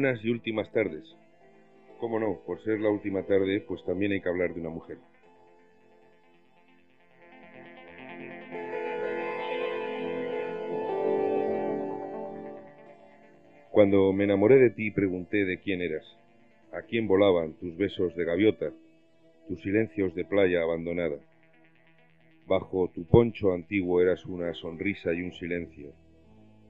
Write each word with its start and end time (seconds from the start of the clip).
Buenas 0.00 0.24
y 0.24 0.30
últimas 0.30 0.70
tardes. 0.70 1.02
Cómo 1.98 2.20
no, 2.20 2.38
por 2.46 2.62
ser 2.62 2.78
la 2.78 2.88
última 2.88 3.24
tarde, 3.24 3.60
pues 3.66 3.84
también 3.84 4.12
hay 4.12 4.20
que 4.20 4.28
hablar 4.28 4.54
de 4.54 4.60
una 4.60 4.70
mujer. 4.70 4.96
Cuando 13.72 14.12
me 14.12 14.22
enamoré 14.22 14.60
de 14.60 14.70
ti 14.70 14.92
pregunté 14.92 15.44
de 15.44 15.58
quién 15.58 15.82
eras, 15.82 16.04
a 16.72 16.82
quién 16.82 17.08
volaban 17.08 17.54
tus 17.54 17.76
besos 17.76 18.14
de 18.14 18.24
gaviota, 18.24 18.70
tus 19.48 19.60
silencios 19.62 20.14
de 20.14 20.24
playa 20.24 20.62
abandonada. 20.62 21.16
Bajo 22.46 22.88
tu 22.94 23.04
poncho 23.04 23.52
antiguo 23.52 24.00
eras 24.00 24.24
una 24.26 24.54
sonrisa 24.54 25.12
y 25.12 25.22
un 25.22 25.32
silencio, 25.32 25.92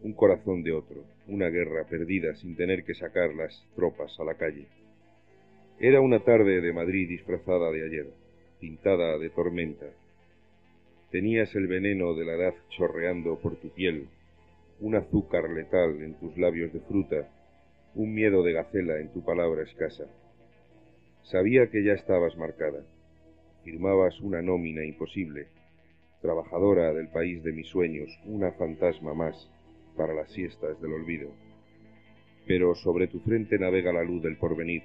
un 0.02 0.12
corazón 0.12 0.62
de 0.62 0.72
otro, 0.72 1.04
una 1.26 1.48
guerra 1.48 1.84
perdida 1.84 2.34
sin 2.36 2.56
tener 2.56 2.84
que 2.84 2.94
sacar 2.94 3.34
las 3.34 3.66
tropas 3.74 4.18
a 4.20 4.24
la 4.24 4.34
calle. 4.34 4.66
Era 5.80 6.00
una 6.00 6.20
tarde 6.20 6.60
de 6.60 6.72
Madrid 6.72 7.08
disfrazada 7.08 7.70
de 7.70 7.84
ayer, 7.84 8.06
pintada 8.60 9.18
de 9.18 9.30
tormenta. 9.30 9.86
Tenías 11.10 11.54
el 11.54 11.66
veneno 11.66 12.14
de 12.14 12.24
la 12.24 12.34
edad 12.34 12.54
chorreando 12.70 13.38
por 13.38 13.56
tu 13.56 13.70
piel, 13.70 14.08
un 14.80 14.94
azúcar 14.94 15.50
letal 15.50 16.02
en 16.02 16.14
tus 16.14 16.36
labios 16.36 16.72
de 16.72 16.80
fruta, 16.80 17.28
un 17.94 18.14
miedo 18.14 18.42
de 18.42 18.52
gacela 18.52 19.00
en 19.00 19.08
tu 19.12 19.24
palabra 19.24 19.62
escasa. 19.62 20.04
Sabía 21.22 21.70
que 21.70 21.82
ya 21.82 21.94
estabas 21.94 22.36
marcada. 22.36 22.84
Firmabas 23.64 24.20
una 24.20 24.40
nómina 24.42 24.84
imposible, 24.84 25.48
trabajadora 26.22 26.92
del 26.92 27.08
país 27.08 27.42
de 27.42 27.52
mis 27.52 27.66
sueños, 27.66 28.08
una 28.24 28.52
fantasma 28.52 29.14
más 29.14 29.50
para 29.98 30.14
las 30.14 30.32
siestas 30.32 30.80
del 30.80 30.94
olvido. 30.94 31.28
Pero 32.46 32.74
sobre 32.76 33.08
tu 33.08 33.20
frente 33.20 33.58
navega 33.58 33.92
la 33.92 34.04
luz 34.04 34.22
del 34.22 34.38
porvenir. 34.38 34.84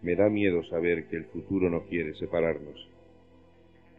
Me 0.00 0.14
da 0.14 0.30
miedo 0.30 0.62
saber 0.64 1.08
que 1.08 1.16
el 1.16 1.24
futuro 1.26 1.68
no 1.68 1.82
quiere 1.82 2.14
separarnos. 2.14 2.88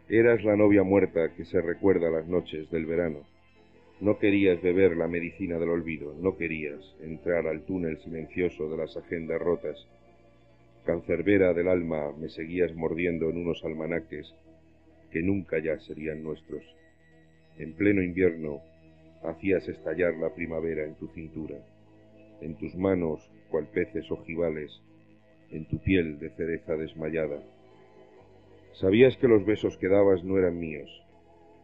Eras 0.08 0.44
la 0.44 0.56
novia 0.56 0.82
muerta 0.82 1.36
que 1.36 1.46
se 1.46 1.62
recuerda 1.62 2.10
las 2.10 2.26
noches 2.28 2.72
del 2.72 2.88
verano. 2.88 3.20
No 4.00 4.18
querías 4.18 4.62
beber 4.62 4.96
la 4.96 5.08
medicina 5.08 5.60
del 5.60 5.70
olvido, 5.70 6.16
no 6.20 6.38
querías 6.38 6.80
entrar 7.02 7.46
al 7.46 7.66
túnel 7.66 8.00
silencioso 8.00 8.70
de 8.70 8.78
las 8.78 8.96
agendas 8.96 9.40
rotas. 9.40 9.78
Cancerbera 10.86 11.54
del 11.54 11.68
alma 11.68 12.14
me 12.18 12.30
seguías 12.30 12.74
mordiendo 12.74 13.30
en 13.30 13.38
unos 13.38 13.64
almanaques 13.66 14.34
que 15.12 15.22
nunca 15.22 15.60
ya 15.60 15.78
serían 15.80 16.24
nuestros. 16.24 16.64
En 17.58 17.74
pleno 17.74 18.02
invierno 18.02 18.62
hacías 19.24 19.68
estallar 19.68 20.16
la 20.16 20.34
primavera 20.34 20.86
en 20.86 20.96
tu 20.96 21.08
cintura, 21.10 21.58
en 22.42 22.56
tus 22.56 22.76
manos 22.76 23.30
cual 23.50 23.68
peces 23.68 24.10
ojivales, 24.12 24.82
en 25.52 25.66
tu 25.68 25.80
piel 25.80 26.20
de 26.20 26.30
cereza 26.32 26.76
desmayada. 26.76 27.42
Sabías 28.74 29.18
que 29.18 29.28
los 29.28 29.46
besos 29.46 29.78
que 29.78 29.90
dabas 29.90 30.24
no 30.24 30.38
eran 30.38 30.58
míos. 30.58 30.90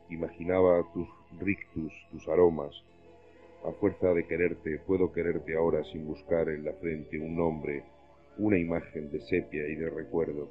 Imaginaba 0.09 0.83
tus 0.93 1.07
rictus, 1.39 1.93
tus 2.11 2.27
aromas. 2.27 2.75
A 3.63 3.71
fuerza 3.71 4.13
de 4.13 4.27
quererte, 4.27 4.79
puedo 4.85 5.11
quererte 5.11 5.55
ahora 5.55 5.83
sin 5.85 6.05
buscar 6.05 6.49
en 6.49 6.65
la 6.65 6.73
frente 6.73 7.19
un 7.19 7.35
nombre, 7.35 7.83
una 8.37 8.57
imagen 8.57 9.11
de 9.11 9.21
sepia 9.21 9.67
y 9.67 9.75
de 9.75 9.89
recuerdo. 9.89 10.49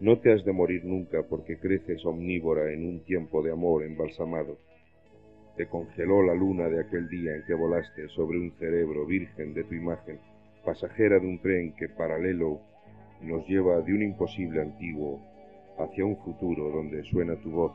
No 0.00 0.18
te 0.18 0.32
has 0.32 0.44
de 0.44 0.52
morir 0.52 0.84
nunca 0.84 1.22
porque 1.22 1.58
creces 1.58 2.04
omnívora 2.04 2.72
en 2.72 2.86
un 2.86 3.00
tiempo 3.00 3.42
de 3.42 3.52
amor 3.52 3.84
embalsamado 3.84 4.58
te 5.58 5.66
congeló 5.66 6.22
la 6.22 6.34
luna 6.34 6.68
de 6.68 6.80
aquel 6.80 7.08
día 7.08 7.34
en 7.34 7.42
que 7.42 7.52
volaste 7.52 8.08
sobre 8.10 8.38
un 8.38 8.52
cerebro 8.60 9.04
virgen 9.04 9.54
de 9.54 9.64
tu 9.64 9.74
imagen, 9.74 10.20
pasajera 10.64 11.18
de 11.18 11.26
un 11.26 11.40
tren 11.40 11.72
que 11.72 11.88
paralelo 11.88 12.60
nos 13.22 13.44
lleva 13.48 13.80
de 13.80 13.92
un 13.92 14.02
imposible 14.04 14.62
antiguo 14.62 15.20
hacia 15.76 16.04
un 16.04 16.16
futuro 16.18 16.70
donde 16.70 17.02
suena 17.02 17.34
tu 17.42 17.50
voz, 17.50 17.72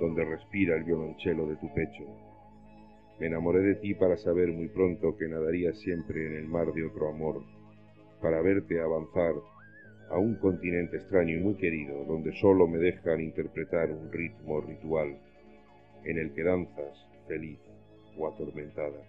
donde 0.00 0.24
respira 0.24 0.76
el 0.76 0.84
violonchelo 0.84 1.46
de 1.46 1.56
tu 1.56 1.70
pecho. 1.74 2.04
Me 3.20 3.26
enamoré 3.26 3.60
de 3.60 3.74
ti 3.74 3.92
para 3.92 4.16
saber 4.16 4.50
muy 4.50 4.68
pronto 4.68 5.14
que 5.18 5.28
nadarías 5.28 5.78
siempre 5.80 6.26
en 6.26 6.36
el 6.36 6.48
mar 6.48 6.72
de 6.72 6.86
otro 6.86 7.10
amor, 7.10 7.42
para 8.22 8.40
verte 8.40 8.80
avanzar 8.80 9.34
a 10.08 10.18
un 10.18 10.36
continente 10.36 10.96
extraño 10.96 11.36
y 11.36 11.40
muy 11.40 11.56
querido, 11.56 12.02
donde 12.06 12.32
solo 12.40 12.66
me 12.66 12.78
dejan 12.78 13.20
interpretar 13.20 13.90
un 13.90 14.10
ritmo 14.10 14.62
ritual 14.62 15.18
en 16.04 16.18
el 16.18 16.32
que 16.34 16.42
danzas 16.42 17.06
feliz 17.26 17.58
o 18.18 18.28
atormentada. 18.28 19.00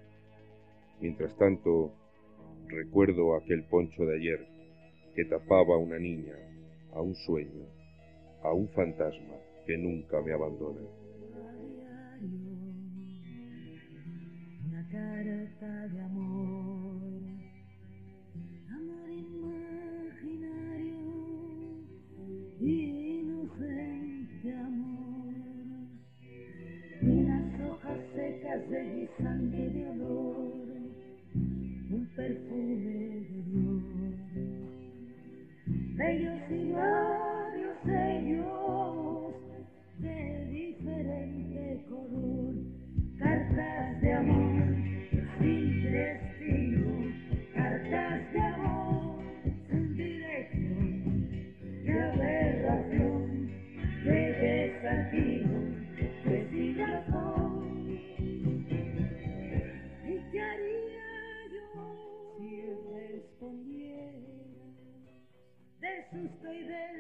Mientras 1.01 1.35
tanto, 1.38 1.91
recuerdo 2.67 3.35
aquel 3.35 3.63
poncho 3.66 4.06
de 4.06 4.16
ayer 4.16 4.47
que 5.16 5.25
tapaba 5.25 5.75
a 5.75 5.78
una 5.78 6.00
niña, 6.00 6.35
a 6.94 7.01
un 7.01 7.16
sueño, 7.16 7.66
a 8.44 8.53
un 8.53 8.67
fantasma 8.69 9.35
que 9.66 9.78
nunca 9.78 10.22
me 10.22 10.33
abandona. 10.33 10.81
Amor, 16.06 16.55
perfume 32.25 33.25
de 35.97 36.31
flor. 36.47 36.94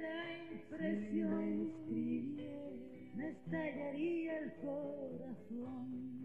La 0.01 0.17
impresión 0.51 1.71
me 3.15 3.29
estallaría 3.29 4.39
el 4.39 4.53
corazón. 4.55 6.24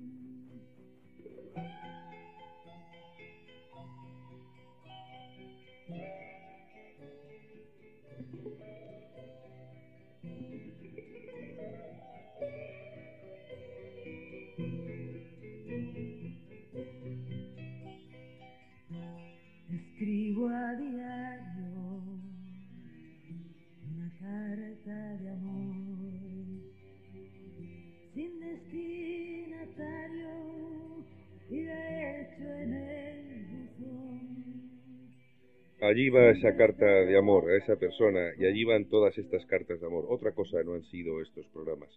Allí 35.90 36.08
va 36.08 36.30
esa 36.30 36.54
carta 36.54 36.86
de 36.86 37.18
amor 37.18 37.50
a 37.50 37.56
esa 37.56 37.74
persona 37.74 38.32
y 38.38 38.46
allí 38.46 38.62
van 38.62 38.88
todas 38.88 39.18
estas 39.18 39.44
cartas 39.46 39.80
de 39.80 39.86
amor. 39.88 40.04
Otra 40.08 40.30
cosa 40.30 40.62
no 40.62 40.74
han 40.74 40.84
sido 40.84 41.20
estos 41.20 41.48
programas. 41.48 41.90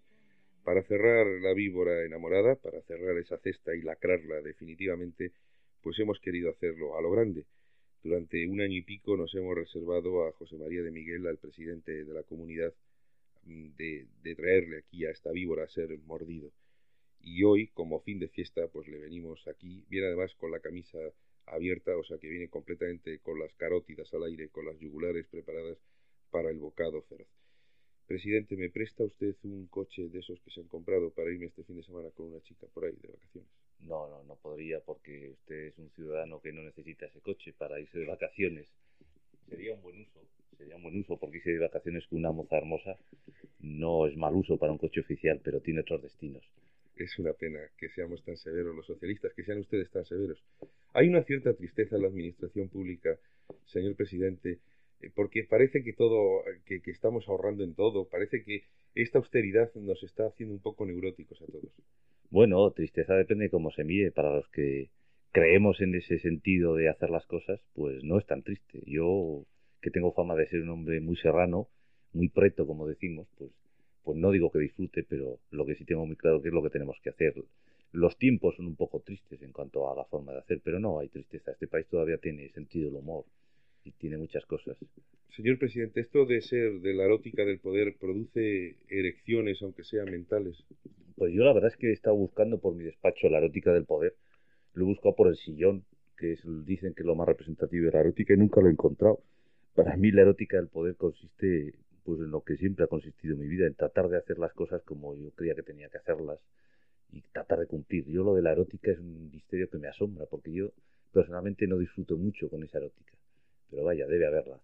Para 0.63 0.81
cerrar 0.81 1.27
la 1.27 1.53
víbora 1.53 2.03
enamorada, 2.03 2.55
para 2.55 2.81
cerrar 2.81 3.15
esa 3.19 3.37
cesta 3.37 3.75
y 3.75 3.83
lacrarla 3.83 4.41
definitivamente, 4.41 5.33
pues 5.83 5.99
hemos 5.99 6.19
querido 6.21 6.49
hacerlo 6.49 6.97
a 6.97 7.03
lo 7.03 7.11
grande. 7.11 7.45
Durante 8.01 8.47
un 8.47 8.61
año 8.61 8.77
y 8.77 8.81
pico 8.81 9.15
nos 9.15 9.35
hemos 9.35 9.53
reservado 9.53 10.25
a 10.25 10.31
José 10.31 10.57
María 10.57 10.81
de 10.81 10.89
Miguel, 10.89 11.27
al 11.27 11.37
presidente 11.37 12.03
de 12.03 12.13
la 12.15 12.23
comunidad, 12.23 12.73
de, 13.43 14.07
traerle 14.35 14.79
aquí 14.79 15.05
a 15.05 15.11
esta 15.11 15.31
víbora 15.31 15.65
a 15.65 15.69
ser 15.69 15.95
mordido. 16.07 16.49
Y 17.19 17.43
hoy, 17.43 17.67
como 17.67 17.99
fin 17.99 18.17
de 18.17 18.29
fiesta, 18.29 18.67
pues 18.69 18.87
le 18.87 18.97
venimos 18.97 19.47
aquí, 19.47 19.85
viene 19.87 20.07
además 20.07 20.33
con 20.39 20.49
la 20.49 20.61
camisa 20.61 20.97
abierta, 21.45 21.95
o 21.97 22.03
sea 22.03 22.17
que 22.17 22.29
viene 22.29 22.49
completamente 22.49 23.19
con 23.19 23.39
las 23.39 23.53
carótidas 23.55 24.13
al 24.13 24.23
aire, 24.23 24.49
con 24.49 24.65
las 24.65 24.79
yugulares 24.79 25.27
preparadas 25.27 25.77
para 26.31 26.49
el 26.49 26.59
bocado 26.59 27.01
feroz. 27.03 27.27
Presidente, 28.07 28.57
¿me 28.57 28.69
presta 28.69 29.03
usted 29.03 29.35
un 29.43 29.67
coche 29.67 30.09
de 30.09 30.19
esos 30.19 30.39
que 30.41 30.51
se 30.51 30.59
han 30.59 30.67
comprado 30.67 31.11
para 31.11 31.31
irme 31.31 31.45
este 31.45 31.63
fin 31.63 31.77
de 31.77 31.83
semana 31.83 32.09
con 32.11 32.27
una 32.27 32.41
chica 32.41 32.67
por 32.73 32.85
ahí 32.85 32.95
de 33.01 33.07
vacaciones? 33.07 33.49
No, 33.79 34.09
no, 34.09 34.23
no 34.23 34.35
podría 34.35 34.79
porque 34.81 35.29
usted 35.29 35.67
es 35.67 35.77
un 35.77 35.89
ciudadano 35.91 36.41
que 36.41 36.51
no 36.51 36.63
necesita 36.63 37.05
ese 37.05 37.21
coche 37.21 37.53
para 37.53 37.79
irse 37.79 37.99
de 37.99 38.05
vacaciones. 38.05 38.67
Sería 39.47 39.73
un 39.73 39.81
buen 39.81 40.01
uso, 40.01 40.21
sería 40.57 40.75
un 40.75 40.83
buen 40.83 40.99
uso 40.99 41.17
porque 41.17 41.37
irse 41.37 41.51
de 41.51 41.59
vacaciones 41.59 42.05
con 42.07 42.19
una 42.19 42.31
moza 42.31 42.57
hermosa 42.57 42.97
no 43.59 44.07
es 44.07 44.17
mal 44.17 44.35
uso 44.35 44.57
para 44.57 44.71
un 44.71 44.77
coche 44.77 44.99
oficial, 44.99 45.39
pero 45.43 45.61
tiene 45.61 45.81
otros 45.81 46.01
destinos. 46.01 46.43
Es 46.95 47.17
una 47.19 47.33
pena 47.33 47.59
que 47.77 47.89
seamos 47.89 48.23
tan 48.23 48.37
severos 48.37 48.75
los 48.75 48.85
socialistas, 48.85 49.33
que 49.33 49.43
sean 49.43 49.59
ustedes 49.59 49.89
tan 49.89 50.05
severos. 50.05 50.43
Hay 50.93 51.09
una 51.09 51.23
cierta 51.23 51.53
tristeza 51.53 51.95
en 51.95 52.03
la 52.03 52.07
administración 52.07 52.69
pública, 52.69 53.17
señor 53.65 53.95
presidente, 53.95 54.59
eh, 55.01 55.11
porque 55.13 55.43
parece 55.43 55.83
que 55.83 55.93
todo, 55.93 56.43
que, 56.65 56.81
estamos 56.85 57.27
ahorrando 57.27 57.63
en 57.63 57.73
todo, 57.73 58.07
parece 58.07 58.43
que 58.43 58.63
esta 58.93 59.17
austeridad 59.17 59.73
nos 59.75 60.03
está 60.03 60.27
haciendo 60.27 60.53
un 60.53 60.61
poco 60.61 60.85
neuróticos 60.85 61.41
a 61.41 61.45
todos. 61.47 61.71
Bueno, 62.29 62.69
tristeza 62.71 63.15
depende 63.15 63.45
de 63.45 63.49
cómo 63.49 63.71
se 63.71 63.83
mire. 63.83 64.11
Para 64.11 64.35
los 64.35 64.47
que 64.49 64.89
creemos 65.31 65.81
en 65.81 65.95
ese 65.95 66.19
sentido 66.19 66.75
de 66.75 66.89
hacer 66.89 67.09
las 67.09 67.25
cosas, 67.25 67.59
pues 67.73 68.03
no 68.03 68.19
es 68.19 68.25
tan 68.27 68.43
triste. 68.43 68.81
Yo, 68.85 69.45
que 69.81 69.89
tengo 69.89 70.13
fama 70.13 70.35
de 70.35 70.47
ser 70.47 70.61
un 70.61 70.69
hombre 70.69 70.99
muy 71.01 71.15
serrano, 71.17 71.69
muy 72.13 72.29
preto, 72.29 72.67
como 72.67 72.87
decimos, 72.87 73.27
pues, 73.37 73.51
pues 74.03 74.17
no 74.17 74.29
digo 74.29 74.51
que 74.51 74.59
disfrute, 74.59 75.03
pero 75.03 75.39
lo 75.49 75.65
que 75.65 75.75
sí 75.75 75.85
tengo 75.85 76.05
muy 76.05 76.15
claro 76.15 76.41
que 76.41 76.49
es 76.49 76.53
lo 76.53 76.61
que 76.61 76.69
tenemos 76.69 76.97
que 77.03 77.09
hacer. 77.09 77.33
Los 77.93 78.17
tiempos 78.17 78.55
son 78.55 78.65
un 78.65 78.75
poco 78.75 79.01
tristes 79.01 79.39
en 79.43 79.51
cuanto 79.51 79.87
a 79.89 79.95
la 79.95 80.03
forma 80.05 80.31
de 80.33 80.39
hacer, 80.39 80.59
pero 80.63 80.79
no 80.79 80.97
hay 80.97 81.09
tristeza. 81.09 81.51
Este 81.51 81.67
país 81.67 81.85
todavía 81.85 82.17
tiene 82.17 82.49
sentido 82.49 82.87
del 82.87 82.95
humor 82.95 83.23
y 83.85 83.91
tiene 83.91 84.17
muchas 84.17 84.43
cosas. 84.47 84.75
Señor 85.35 85.59
presidente, 85.59 86.01
esto 86.01 86.25
de 86.25 86.41
ser 86.41 86.79
de 86.81 86.95
la 86.95 87.05
erótica 87.05 87.45
del 87.45 87.59
poder 87.59 87.95
produce 87.99 88.77
erecciones, 88.89 89.61
aunque 89.61 89.83
sean 89.83 90.09
mentales. 90.09 90.57
Pues 91.15 91.33
yo 91.33 91.43
la 91.43 91.53
verdad 91.53 91.69
es 91.69 91.77
que 91.77 91.89
he 91.89 91.93
estado 91.93 92.15
buscando 92.15 92.59
por 92.59 92.73
mi 92.73 92.83
despacho 92.83 93.29
la 93.29 93.37
erótica 93.37 93.71
del 93.71 93.85
poder. 93.85 94.15
Lo 94.73 94.85
he 94.85 94.87
buscado 94.87 95.15
por 95.15 95.27
el 95.27 95.37
sillón, 95.37 95.85
que 96.17 96.33
es, 96.33 96.41
dicen 96.65 96.95
que 96.95 97.03
es 97.03 97.05
lo 97.05 97.13
más 97.13 97.27
representativo 97.27 97.85
de 97.85 97.91
la 97.91 97.99
erótica 97.99 98.33
y 98.33 98.37
nunca 98.37 98.59
lo 98.59 98.69
he 98.69 98.71
encontrado. 98.71 99.19
Para 99.75 99.95
mí 99.97 100.09
la 100.09 100.23
erótica 100.23 100.57
del 100.57 100.67
poder 100.67 100.95
consiste 100.95 101.75
pues 102.03 102.19
en 102.19 102.31
lo 102.31 102.41
que 102.41 102.57
siempre 102.57 102.85
ha 102.85 102.87
consistido 102.87 103.37
mi 103.37 103.47
vida, 103.47 103.67
en 103.67 103.75
tratar 103.75 104.09
de 104.09 104.17
hacer 104.17 104.39
las 104.39 104.51
cosas 104.53 104.81
como 104.81 105.15
yo 105.15 105.29
creía 105.35 105.53
que 105.53 105.61
tenía 105.61 105.89
que 105.89 105.99
hacerlas 105.99 106.39
y 107.13 107.21
tratar 107.31 107.59
de 107.59 107.67
cumplir. 107.67 108.05
Yo 108.07 108.23
lo 108.23 108.33
de 108.33 108.41
la 108.41 108.51
erótica 108.51 108.91
es 108.91 108.99
un 108.99 109.29
misterio 109.31 109.69
que 109.69 109.77
me 109.77 109.87
asombra, 109.87 110.25
porque 110.25 110.51
yo 110.51 110.71
personalmente 111.11 111.67
no 111.67 111.77
disfruto 111.77 112.17
mucho 112.17 112.49
con 112.49 112.63
esa 112.63 112.79
erótica. 112.79 113.13
Pero 113.69 113.83
vaya, 113.83 114.07
debe 114.07 114.25
haberla. 114.25 114.59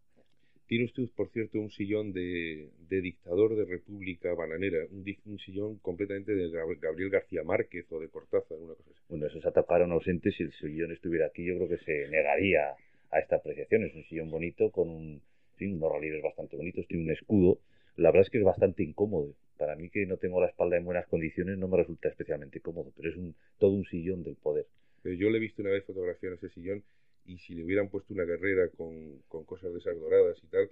Tiene 0.67 0.85
usted, 0.85 1.09
por 1.15 1.29
cierto, 1.29 1.59
un 1.59 1.71
sillón 1.71 2.13
de, 2.13 2.69
de 2.89 3.01
dictador 3.01 3.55
de 3.55 3.65
República 3.65 4.33
Bananera, 4.35 4.85
un, 4.91 5.39
sillón 5.39 5.77
completamente 5.77 6.35
de 6.35 6.47
Gab- 6.49 6.79
Gabriel 6.79 7.09
García 7.09 7.43
Márquez 7.43 7.91
o 7.91 7.99
de 7.99 8.07
Cortázar, 8.07 8.57
una 8.57 8.75
cosa 8.75 8.91
así. 8.91 8.99
Bueno, 9.09 9.25
esos 9.25 9.43
atacaron 9.45 9.91
ausentes. 9.91 10.35
Si 10.35 10.43
el 10.43 10.51
sillón 10.53 10.91
estuviera 10.91 11.25
aquí, 11.25 11.43
yo 11.43 11.55
creo 11.55 11.69
que 11.69 11.83
se 11.83 12.07
negaría 12.09 12.75
a 13.09 13.19
esta 13.19 13.37
apreciación. 13.37 13.83
Es 13.83 13.95
un 13.95 14.03
sillón 14.03 14.29
bonito 14.29 14.69
con 14.69 14.89
un, 14.89 15.21
sí, 15.57 15.65
unos 15.73 15.91
relieves 15.91 16.21
bastante 16.21 16.55
bonitos, 16.55 16.85
tiene 16.87 17.03
un 17.03 17.11
escudo. 17.11 17.57
La 17.95 18.09
verdad 18.09 18.25
es 18.25 18.29
que 18.29 18.37
es 18.37 18.43
bastante 18.43 18.83
incómodo. 18.83 19.33
Para 19.59 19.75
mí, 19.75 19.89
que 19.89 20.05
no 20.05 20.15
tengo 20.15 20.39
la 20.39 20.47
espalda 20.47 20.77
en 20.77 20.85
buenas 20.85 21.05
condiciones, 21.07 21.57
no 21.57 21.67
me 21.67 21.75
resulta 21.75 22.07
especialmente 22.07 22.61
cómodo, 22.61 22.93
pero 22.95 23.09
es 23.09 23.17
un, 23.17 23.35
todo 23.57 23.71
un 23.71 23.83
sillón 23.83 24.23
del 24.23 24.37
poder. 24.37 24.65
Pero 25.03 25.15
yo 25.15 25.29
le 25.29 25.37
he 25.37 25.41
visto 25.41 25.61
una 25.61 25.71
vez 25.71 25.83
fotografía 25.83 26.29
en 26.29 26.35
ese 26.35 26.49
sillón 26.49 26.81
y 27.25 27.37
si 27.39 27.55
le 27.55 27.65
hubieran 27.65 27.89
puesto 27.89 28.13
una 28.13 28.23
guerrera 28.23 28.69
con, 28.69 29.21
con 29.27 29.43
cosas 29.43 29.73
de 29.73 29.79
esas 29.79 29.99
doradas 29.99 30.37
y 30.41 30.47
tal, 30.47 30.69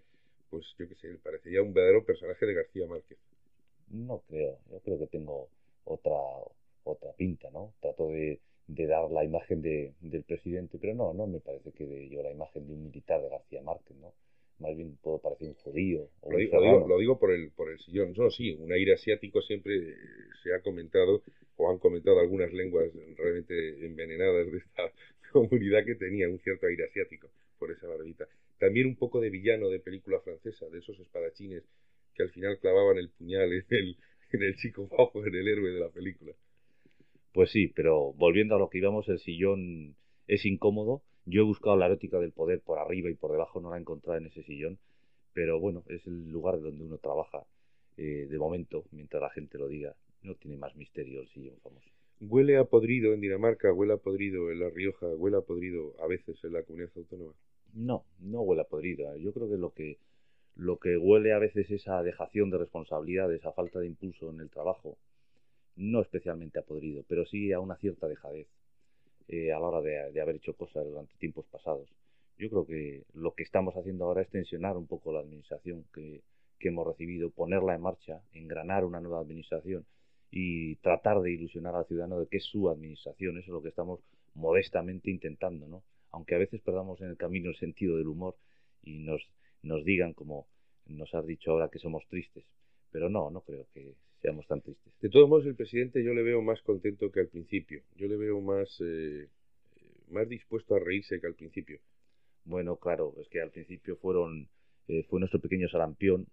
pues 0.50 0.66
yo 0.80 0.88
qué 0.88 0.96
sé, 0.96 1.10
le 1.10 1.18
parecería 1.18 1.62
un 1.62 1.74
verdadero 1.74 2.06
personaje 2.06 2.46
de 2.46 2.54
García 2.54 2.88
Márquez. 2.88 3.18
No 3.90 4.24
creo, 4.30 4.58
yo 4.72 4.80
creo 4.80 5.00
que 5.00 5.08
tengo 5.08 5.50
otra, 5.84 6.16
otra 6.86 7.12
pinta, 7.18 7.50
¿no? 7.52 7.74
Trato 7.82 8.08
de, 8.08 8.40
de 8.68 8.88
dar 8.88 9.12
la 9.12 9.26
imagen 9.26 9.62
de, 9.62 9.96
del 10.00 10.24
presidente, 10.24 10.78
pero 10.80 10.96
no, 10.96 11.14
no 11.14 11.28
me 11.28 11.42
parece 11.42 11.74
que 11.74 11.86
dé 11.86 12.08
yo 12.08 12.24
la 12.24 12.32
imagen 12.32 12.66
de 12.66 12.74
un 12.74 12.86
militar 12.86 13.22
de 13.22 13.30
García 13.30 13.62
Márquez, 13.62 13.98
¿no? 13.98 14.14
Más 14.60 14.76
bien 14.76 14.98
puedo 15.04 15.20
parecer 15.20 15.50
un 15.50 15.54
judío 15.56 16.10
o 16.22 16.32
Lo 16.32 16.38
digo, 16.40 16.56
lo 16.56 16.62
digo- 16.62 16.74
serrano. 16.74 16.88
lo 16.88 16.98
digo 17.00 17.20
por 17.20 17.32
el, 17.32 17.52
por 17.52 17.70
el 17.72 17.80
sillón. 17.80 18.14
No, 18.18 18.30
sí, 18.32 18.54
un 18.60 18.72
aire 18.72 18.94
asiático 18.94 19.42
siempre 19.42 19.76
eh, 19.78 19.96
se 20.44 20.54
ha 20.54 20.62
comentado, 20.62 21.22
o 21.58 21.70
han 21.72 21.78
comentado 21.78 22.20
algunas 22.20 22.52
lenguas 22.54 22.90
realmente 23.16 23.86
envenenadas 23.86 24.52
de 24.52 24.58
esta 24.58 24.92
comunidad 25.32 25.86
que 25.86 25.96
tenía 25.96 26.28
un 26.28 26.40
cierto 26.40 26.66
aire 26.68 26.86
asiático 26.86 27.30
por 27.60 27.72
esa 27.72 27.88
barbita. 27.88 28.28
También 28.60 28.88
un 28.88 28.96
poco 28.96 29.22
de 29.22 29.30
villano 29.30 29.70
de 29.70 29.80
película 29.80 30.20
francesa, 30.22 30.68
de 30.70 30.80
esos 30.80 31.00
espadachines 31.00 31.64
que 32.16 32.24
al 32.24 32.30
final 32.32 32.58
clavaban 32.60 32.98
el 32.98 33.10
puñal 33.10 33.54
en 33.54 33.64
el, 33.70 33.98
en 34.32 34.42
el 34.44 34.56
chico 34.56 34.88
bajo, 34.88 35.24
en 35.26 35.36
el 35.36 35.48
héroe 35.48 35.70
de 35.72 35.80
la 35.80 35.90
película. 35.90 36.34
Pues 37.32 37.52
sí, 37.52 37.68
pero 37.68 38.14
volviendo 38.14 38.56
a 38.56 38.60
lo 38.60 38.70
que 38.70 38.80
íbamos, 38.80 39.08
el 39.10 39.20
sillón 39.20 39.96
es 40.28 40.44
incómodo. 40.46 41.04
Yo 41.30 41.42
he 41.42 41.44
buscado 41.44 41.76
la 41.76 41.88
erótica 41.88 42.20
del 42.20 42.32
poder 42.32 42.62
por 42.62 42.80
arriba 42.80 43.10
y 43.10 43.14
por 43.14 43.34
debajo, 43.34 43.60
no 43.60 43.70
la 43.70 43.76
he 43.76 43.82
encontrado 43.82 44.18
en 44.18 44.28
ese 44.28 44.44
sillón, 44.44 44.80
pero 45.34 45.60
bueno, 45.60 45.84
es 45.88 46.08
el 46.08 46.32
lugar 46.32 46.62
donde 46.62 46.86
uno 46.86 47.00
trabaja 47.00 47.44
eh, 47.98 48.28
de 48.30 48.38
momento, 48.38 48.86
mientras 48.92 49.22
la 49.22 49.30
gente 49.32 49.58
lo 49.58 49.68
diga. 49.68 49.94
No 50.22 50.36
tiene 50.36 50.56
más 50.56 50.74
misterio 50.78 51.20
el 51.20 51.28
sillón 51.28 51.58
famoso. 51.62 51.90
Huele 52.22 52.56
a 52.56 52.64
podrido 52.64 53.14
en 53.14 53.20
Dinamarca, 53.20 53.74
huele 53.74 53.94
a 53.94 53.98
podrido 53.98 54.52
en 54.52 54.62
La 54.62 54.70
Rioja, 54.70 55.06
huele 55.08 55.36
a 55.36 55.42
podrido 55.42 55.96
a 56.02 56.08
veces 56.08 56.42
en 56.46 56.54
la 56.54 56.64
comunidad 56.64 56.92
autónoma. 56.96 57.34
No, 57.74 58.06
no 58.20 58.42
huele 58.44 58.62
a 58.62 58.66
podrido. 58.66 59.14
Yo 59.18 59.34
creo 59.34 59.50
que 59.50 59.58
lo 59.58 59.74
que 59.74 59.98
lo 60.56 60.80
que 60.80 60.98
huele 60.98 61.34
a 61.34 61.40
veces 61.40 61.70
es 61.70 61.90
a 61.90 62.04
dejación 62.04 62.50
de 62.52 62.58
responsabilidades, 62.58 63.46
a 63.46 63.52
falta 63.52 63.80
de 63.80 63.88
impulso 63.88 64.32
en 64.32 64.40
el 64.40 64.50
trabajo, 64.50 64.98
no 65.76 66.02
especialmente 66.02 66.58
a 66.58 66.64
podrido, 66.64 67.04
pero 67.06 67.26
sí 67.26 67.52
a 67.52 67.60
una 67.60 67.76
cierta 67.76 68.08
dejadez 68.08 68.48
eh, 69.28 69.52
a 69.52 69.60
la 69.60 69.68
hora 69.68 69.82
de, 69.82 70.12
de 70.12 70.22
haber 70.22 70.38
hecho 70.38 70.54
cosas 70.54 70.86
durante 70.86 71.16
tiempos 71.18 71.46
pasados. 71.48 71.90
Yo 72.38 72.50
creo 72.50 72.66
que 72.66 73.04
lo 73.14 73.34
que 73.34 73.44
estamos 73.44 73.76
haciendo 73.76 74.06
ahora 74.06 74.22
es 74.22 74.30
tensionar 74.30 74.78
un 74.78 74.86
poco 74.86 75.12
la 75.12 75.20
administración 75.22 75.86
que, 75.94 76.22
hemos 76.60 76.86
recibido, 76.86 77.30
ponerla 77.30 77.76
en 77.76 77.82
marcha, 77.82 78.22
engranar 78.34 78.84
una 78.84 79.00
nueva 79.00 79.22
administración 79.22 79.86
y 80.30 80.76
tratar 80.78 81.22
de 81.22 81.32
ilusionar 81.32 81.76
al 81.76 81.86
ciudadano 81.86 82.20
de 82.20 82.28
que 82.28 82.38
es 82.38 82.44
su 82.44 82.70
administración. 82.70 83.38
Eso 83.38 83.46
es 83.46 83.54
lo 83.54 83.62
que 83.62 83.70
estamos 83.70 84.02
modestamente 84.34 85.10
intentando, 85.10 85.66
¿no? 85.68 85.84
Aunque 86.12 86.36
a 86.36 86.40
veces 86.40 86.60
perdamos 86.62 87.00
en 87.02 87.10
el 87.10 87.18
camino 87.18 87.50
el 87.50 87.58
sentido 87.58 87.96
del 87.96 88.08
humor 88.08 88.36
y 88.84 89.00
nos, 89.00 89.22
nos 89.64 89.86
digan, 89.86 90.14
como 90.14 90.48
nos 90.88 91.14
has 91.14 91.26
dicho 91.26 91.52
ahora, 91.52 91.70
que 91.70 91.80
somos 91.80 92.06
tristes. 92.08 92.44
Pero 92.92 93.10
no, 93.10 93.32
no 93.32 93.42
creo 93.42 93.68
que 93.74 93.96
De 95.02 95.10
todos 95.10 95.30
modos, 95.30 95.46
el 95.46 95.56
presidente 95.56 96.04
yo 96.04 96.14
le 96.14 96.24
veo 96.24 96.42
más 96.42 96.62
contento 96.62 97.12
que 97.12 97.22
al 97.22 97.28
principio. 97.28 97.82
Yo 97.96 98.08
le 98.08 98.18
veo 98.18 98.42
más, 98.42 98.82
eh, 98.82 99.28
más 100.10 100.28
dispuesto 100.28 100.76
a 100.76 100.80
reírse 100.80 101.20
que 101.20 101.28
al 101.28 101.36
principio. 101.36 101.80
Bueno, 102.46 102.78
claro, 102.78 103.14
es 103.20 103.28
que 103.30 103.42
al 103.42 103.52
principio 103.52 103.98
fueron 103.98 104.48
eh, 104.88 105.04
fue 105.10 105.20
nuestro 105.20 105.42
pequeño 105.42 105.68
sarampión, 105.68 106.28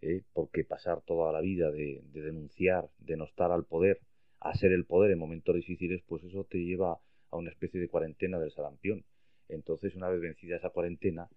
eh, 0.00 0.22
porque 0.32 0.64
pasar 0.64 1.00
toda 1.02 1.32
la 1.32 1.40
vida 1.40 1.70
de, 1.72 2.02
de 2.12 2.22
denunciar, 2.22 2.88
de 2.98 3.16
no 3.16 3.24
estar 3.24 3.50
al 3.50 3.64
poder, 3.64 4.00
a 4.40 4.54
ser 4.54 4.72
el 4.72 4.84
poder 4.84 5.10
en 5.10 5.18
momentos 5.18 5.56
difíciles, 5.56 6.02
pues 6.06 6.22
eso 6.22 6.44
te 6.44 6.58
lleva 6.58 7.00
a 7.30 7.36
una 7.36 7.50
especie 7.50 7.80
de 7.80 7.88
cuarentena 7.88 8.38
del 8.38 8.52
sarampión. 8.52 9.04
Entonces, 9.48 9.94
una 9.96 10.08
vez 10.08 10.20
vencida 10.20 10.56
esa 10.56 10.70
cuarentena, 10.70 11.28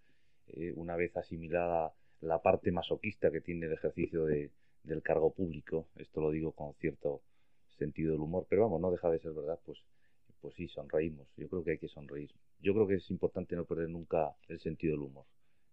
eh, 0.47 0.73
una 0.75 0.95
vez 0.95 1.15
asimilada 1.17 1.93
la 2.21 2.41
parte 2.41 2.71
masoquista 2.71 3.31
que 3.31 3.41
tiene 3.41 3.65
el 3.65 3.73
ejercicio 3.73 4.25
de, 4.25 4.51
del 4.83 5.01
cargo 5.01 5.33
público, 5.33 5.87
esto 5.95 6.21
lo 6.21 6.31
digo 6.31 6.51
con 6.51 6.73
cierto 6.75 7.21
sentido 7.77 8.13
del 8.13 8.21
humor, 8.21 8.45
pero 8.49 8.63
vamos, 8.63 8.81
no 8.81 8.91
deja 8.91 9.09
de 9.09 9.19
ser 9.19 9.31
verdad, 9.31 9.59
pues, 9.65 9.79
pues 10.41 10.55
sí, 10.55 10.67
sonreímos. 10.67 11.27
Yo 11.37 11.47
creo 11.49 11.63
que 11.63 11.71
hay 11.71 11.77
que 11.77 11.87
sonreír. 11.87 12.31
Yo 12.61 12.73
creo 12.73 12.87
que 12.87 12.95
es 12.95 13.09
importante 13.09 13.55
no 13.55 13.65
perder 13.65 13.89
nunca 13.89 14.35
el 14.47 14.59
sentido 14.59 14.93
del 14.93 15.03
humor, 15.03 15.25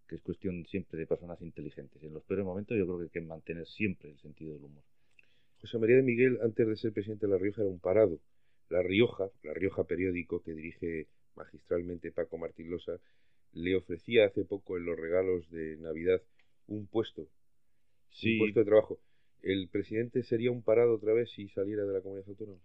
que 0.08 0.16
es 0.16 0.22
cuestión 0.22 0.64
siempre 0.66 0.98
de 0.98 1.06
personas 1.06 1.40
inteligentes. 1.42 2.02
En 2.02 2.14
los 2.14 2.22
peores 2.24 2.44
momentos 2.44 2.76
yo 2.76 2.86
creo 2.86 2.98
que 2.98 3.04
hay 3.04 3.10
que 3.10 3.20
mantener 3.20 3.66
siempre 3.66 4.10
el 4.10 4.18
sentido 4.18 4.54
del 4.54 4.64
humor. 4.64 4.84
José 5.60 5.78
María 5.78 5.96
de 5.96 6.02
Miguel, 6.02 6.38
antes 6.42 6.66
de 6.66 6.76
ser 6.76 6.92
presidente 6.92 7.26
de 7.26 7.32
La 7.32 7.38
Rioja, 7.38 7.62
era 7.62 7.70
un 7.70 7.80
parado. 7.80 8.18
La 8.68 8.82
Rioja, 8.82 9.28
La 9.42 9.54
Rioja 9.54 9.84
periódico 9.84 10.42
que 10.42 10.52
dirige 10.52 11.08
magistralmente 11.34 12.12
Paco 12.12 12.38
Martín 12.38 12.70
Losa, 12.70 12.98
le 13.52 13.74
ofrecía 13.74 14.26
hace 14.26 14.44
poco 14.44 14.76
en 14.76 14.84
los 14.84 14.98
regalos 14.98 15.50
de 15.50 15.76
Navidad 15.78 16.20
un 16.66 16.86
puesto, 16.86 17.26
un 18.22 18.38
puesto 18.38 18.60
de 18.60 18.66
trabajo. 18.66 18.98
¿El 19.42 19.68
presidente 19.68 20.22
sería 20.22 20.50
un 20.50 20.62
parado 20.62 20.94
otra 20.94 21.12
vez 21.12 21.30
si 21.30 21.48
saliera 21.48 21.84
de 21.84 21.92
la 21.92 22.00
comunidad 22.00 22.28
autónoma? 22.28 22.60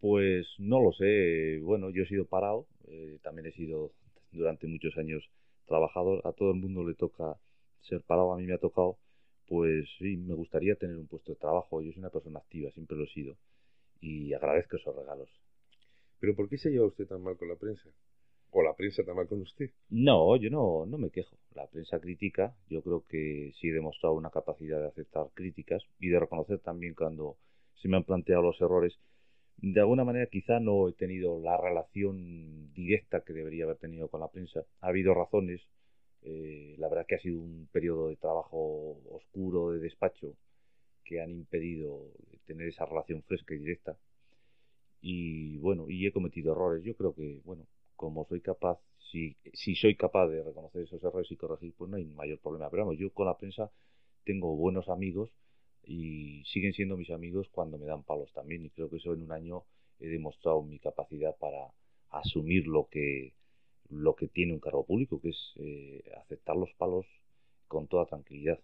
Pues 0.00 0.46
no 0.58 0.82
lo 0.82 0.92
sé. 0.92 1.60
Bueno, 1.62 1.90
yo 1.90 2.02
he 2.02 2.06
sido 2.06 2.24
parado, 2.24 2.66
eh, 2.88 3.18
también 3.22 3.46
he 3.46 3.52
sido 3.52 3.92
durante 4.32 4.66
muchos 4.66 4.96
años 4.96 5.28
trabajador. 5.66 6.26
A 6.26 6.32
todo 6.32 6.50
el 6.50 6.56
mundo 6.58 6.86
le 6.86 6.94
toca 6.94 7.36
ser 7.82 8.00
parado, 8.02 8.32
a 8.32 8.38
mí 8.38 8.46
me 8.46 8.54
ha 8.54 8.58
tocado. 8.58 8.98
Pues 9.46 9.88
sí, 9.98 10.16
me 10.16 10.34
gustaría 10.34 10.76
tener 10.76 10.96
un 10.96 11.06
puesto 11.06 11.32
de 11.32 11.38
trabajo. 11.38 11.82
Yo 11.82 11.92
soy 11.92 12.00
una 12.00 12.10
persona 12.10 12.38
activa, 12.38 12.70
siempre 12.70 12.96
lo 12.96 13.04
he 13.04 13.08
sido. 13.08 13.36
Y 14.00 14.32
agradezco 14.32 14.76
esos 14.76 14.96
regalos. 14.96 15.28
¿Pero 16.18 16.34
por 16.34 16.48
qué 16.48 16.56
se 16.56 16.70
lleva 16.70 16.86
usted 16.86 17.06
tan 17.06 17.22
mal 17.22 17.36
con 17.36 17.48
la 17.48 17.56
prensa? 17.56 17.90
¿O 18.56 18.62
la 18.62 18.76
prensa 18.76 19.02
tan 19.04 19.16
mal 19.16 19.26
con 19.26 19.40
usted? 19.42 19.70
No, 19.90 20.36
yo 20.36 20.50
no, 20.50 20.86
no 20.86 20.98
me 20.98 21.10
quejo. 21.10 21.36
La 21.54 21.66
prensa 21.68 22.00
critica. 22.00 22.54
Yo 22.68 22.82
creo 22.82 23.04
que 23.08 23.52
sí 23.60 23.68
he 23.68 23.72
demostrado 23.72 24.14
una 24.14 24.30
capacidad 24.30 24.80
de 24.80 24.88
aceptar 24.88 25.26
críticas 25.34 25.82
y 25.98 26.08
de 26.08 26.18
reconocer 26.20 26.58
también 26.60 26.94
cuando 26.94 27.36
se 27.74 27.88
me 27.88 27.96
han 27.96 28.04
planteado 28.04 28.42
los 28.42 28.60
errores. 28.60 28.98
de 29.58 29.80
alguna 29.80 30.04
manera 30.04 30.26
quizá 30.26 30.60
no 30.60 30.88
he 30.88 30.92
tenido 30.94 31.40
la 31.40 31.56
relación 31.56 32.72
directa 32.74 33.22
que 33.24 33.32
debería 33.34 33.64
haber 33.64 33.78
tenido 33.78 34.08
con 34.08 34.20
la 34.20 34.28
prensa. 34.30 34.64
Ha 34.80 34.88
habido 34.88 35.14
razones. 35.14 35.60
eh, 36.22 36.76
la 36.78 36.88
verdad 36.88 37.06
que 37.08 37.16
ha 37.16 37.20
sido 37.20 37.40
un 37.40 37.68
periodo 37.72 38.08
de 38.08 38.16
trabajo 38.16 38.98
oscuro, 39.10 39.70
de 39.72 39.80
despacho, 39.80 40.36
que 41.04 41.20
han 41.22 41.30
impedido 41.32 42.12
tener 42.46 42.68
esa 42.68 42.86
relación 42.86 43.22
fresca 43.24 43.54
y 43.54 43.58
directa. 43.58 43.98
Y 45.02 45.58
bueno, 45.58 45.88
y 45.90 46.06
he 46.06 46.12
cometido 46.12 46.52
errores. 46.52 46.82
Yo 46.84 46.94
creo 46.96 47.14
que, 47.14 47.40
bueno, 47.44 47.66
como 48.02 48.26
soy 48.26 48.40
capaz, 48.40 48.80
si, 48.98 49.36
si 49.52 49.76
soy 49.76 49.94
capaz 49.94 50.26
de 50.26 50.42
reconocer 50.42 50.82
esos 50.82 51.00
errores 51.04 51.30
y 51.30 51.36
corregir, 51.36 51.72
pues 51.78 51.88
no 51.88 51.98
hay 51.98 52.04
mayor 52.04 52.40
problema. 52.40 52.68
Pero 52.68 52.82
vamos, 52.82 52.98
yo 52.98 53.12
con 53.12 53.26
la 53.26 53.38
prensa 53.38 53.70
tengo 54.24 54.56
buenos 54.56 54.88
amigos 54.88 55.30
y 55.84 56.42
siguen 56.46 56.72
siendo 56.72 56.96
mis 56.96 57.10
amigos 57.10 57.48
cuando 57.52 57.78
me 57.78 57.86
dan 57.86 58.02
palos 58.02 58.32
también. 58.32 58.64
Y 58.64 58.70
creo 58.70 58.90
que 58.90 58.96
eso 58.96 59.12
en 59.12 59.22
un 59.22 59.30
año 59.30 59.62
he 60.00 60.08
demostrado 60.08 60.64
mi 60.64 60.80
capacidad 60.80 61.36
para 61.36 61.72
asumir 62.10 62.66
lo 62.66 62.88
que, 62.88 63.34
lo 63.88 64.16
que 64.16 64.26
tiene 64.26 64.52
un 64.52 64.58
cargo 64.58 64.84
público, 64.84 65.20
que 65.20 65.28
es 65.28 65.52
eh, 65.60 66.02
aceptar 66.22 66.56
los 66.56 66.72
palos 66.72 67.06
con 67.68 67.86
toda 67.86 68.06
tranquilidad. 68.06 68.58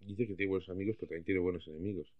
Dice 0.00 0.26
que 0.26 0.34
tiene 0.34 0.50
buenos 0.50 0.68
amigos, 0.70 0.96
pero 0.98 1.10
también 1.10 1.24
tiene 1.24 1.40
buenos 1.40 1.68
enemigos. 1.68 2.12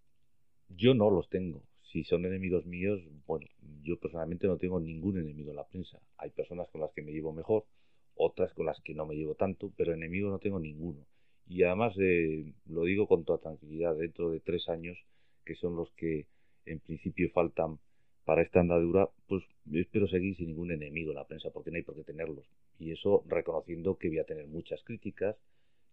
Yo 0.69 0.95
no 0.95 1.11
los 1.11 1.29
tengo. 1.29 1.61
Si 1.93 2.05
son 2.05 2.25
enemigos 2.25 2.65
míos, 2.65 3.01
bueno, 3.27 3.47
yo 3.83 3.99
personalmente 3.99 4.47
no 4.47 4.57
tengo 4.57 4.81
ningún 4.81 5.19
enemigo 5.19 5.51
en 5.51 5.57
la 5.57 5.67
prensa. 5.67 6.01
Hay 6.17 6.31
personas 6.31 6.69
con 6.71 6.81
las 6.81 6.91
que 6.93 7.03
me 7.03 7.13
llevo 7.13 7.35
mejor, 7.35 7.67
otras 8.15 8.53
con 8.55 8.65
las 8.65 8.81
que 8.81 8.95
no 8.95 9.05
me 9.05 9.15
llevo 9.15 9.35
tanto, 9.35 9.71
pero 9.77 9.93
enemigo 9.93 10.31
no 10.31 10.39
tengo 10.39 10.59
ninguno. 10.59 11.05
Y 11.47 11.65
además, 11.65 11.95
eh, 12.01 12.51
lo 12.67 12.85
digo 12.85 13.07
con 13.07 13.25
toda 13.25 13.39
tranquilidad, 13.39 13.95
dentro 13.95 14.31
de 14.31 14.41
tres 14.41 14.71
años, 14.71 14.97
que 15.45 15.55
son 15.57 15.77
los 15.77 15.91
que 15.93 16.27
en 16.65 16.81
principio 16.81 17.31
faltan 17.31 17.79
para 18.25 18.41
esta 18.41 18.61
andadura, 18.61 19.11
pues 19.29 19.43
yo 19.67 19.81
espero 19.81 20.07
seguir 20.09 20.37
sin 20.37 20.47
ningún 20.47 20.71
enemigo 20.71 21.11
en 21.11 21.17
la 21.17 21.27
prensa, 21.27 21.51
porque 21.51 21.71
no 21.71 21.77
hay 21.77 21.83
por 21.83 21.97
qué 21.97 22.05
tenerlos. 22.05 22.47
Y 22.79 22.93
eso 22.93 23.23
reconociendo 23.27 23.99
que 23.99 24.09
voy 24.09 24.19
a 24.19 24.25
tener 24.25 24.47
muchas 24.47 24.83
críticas, 24.85 25.37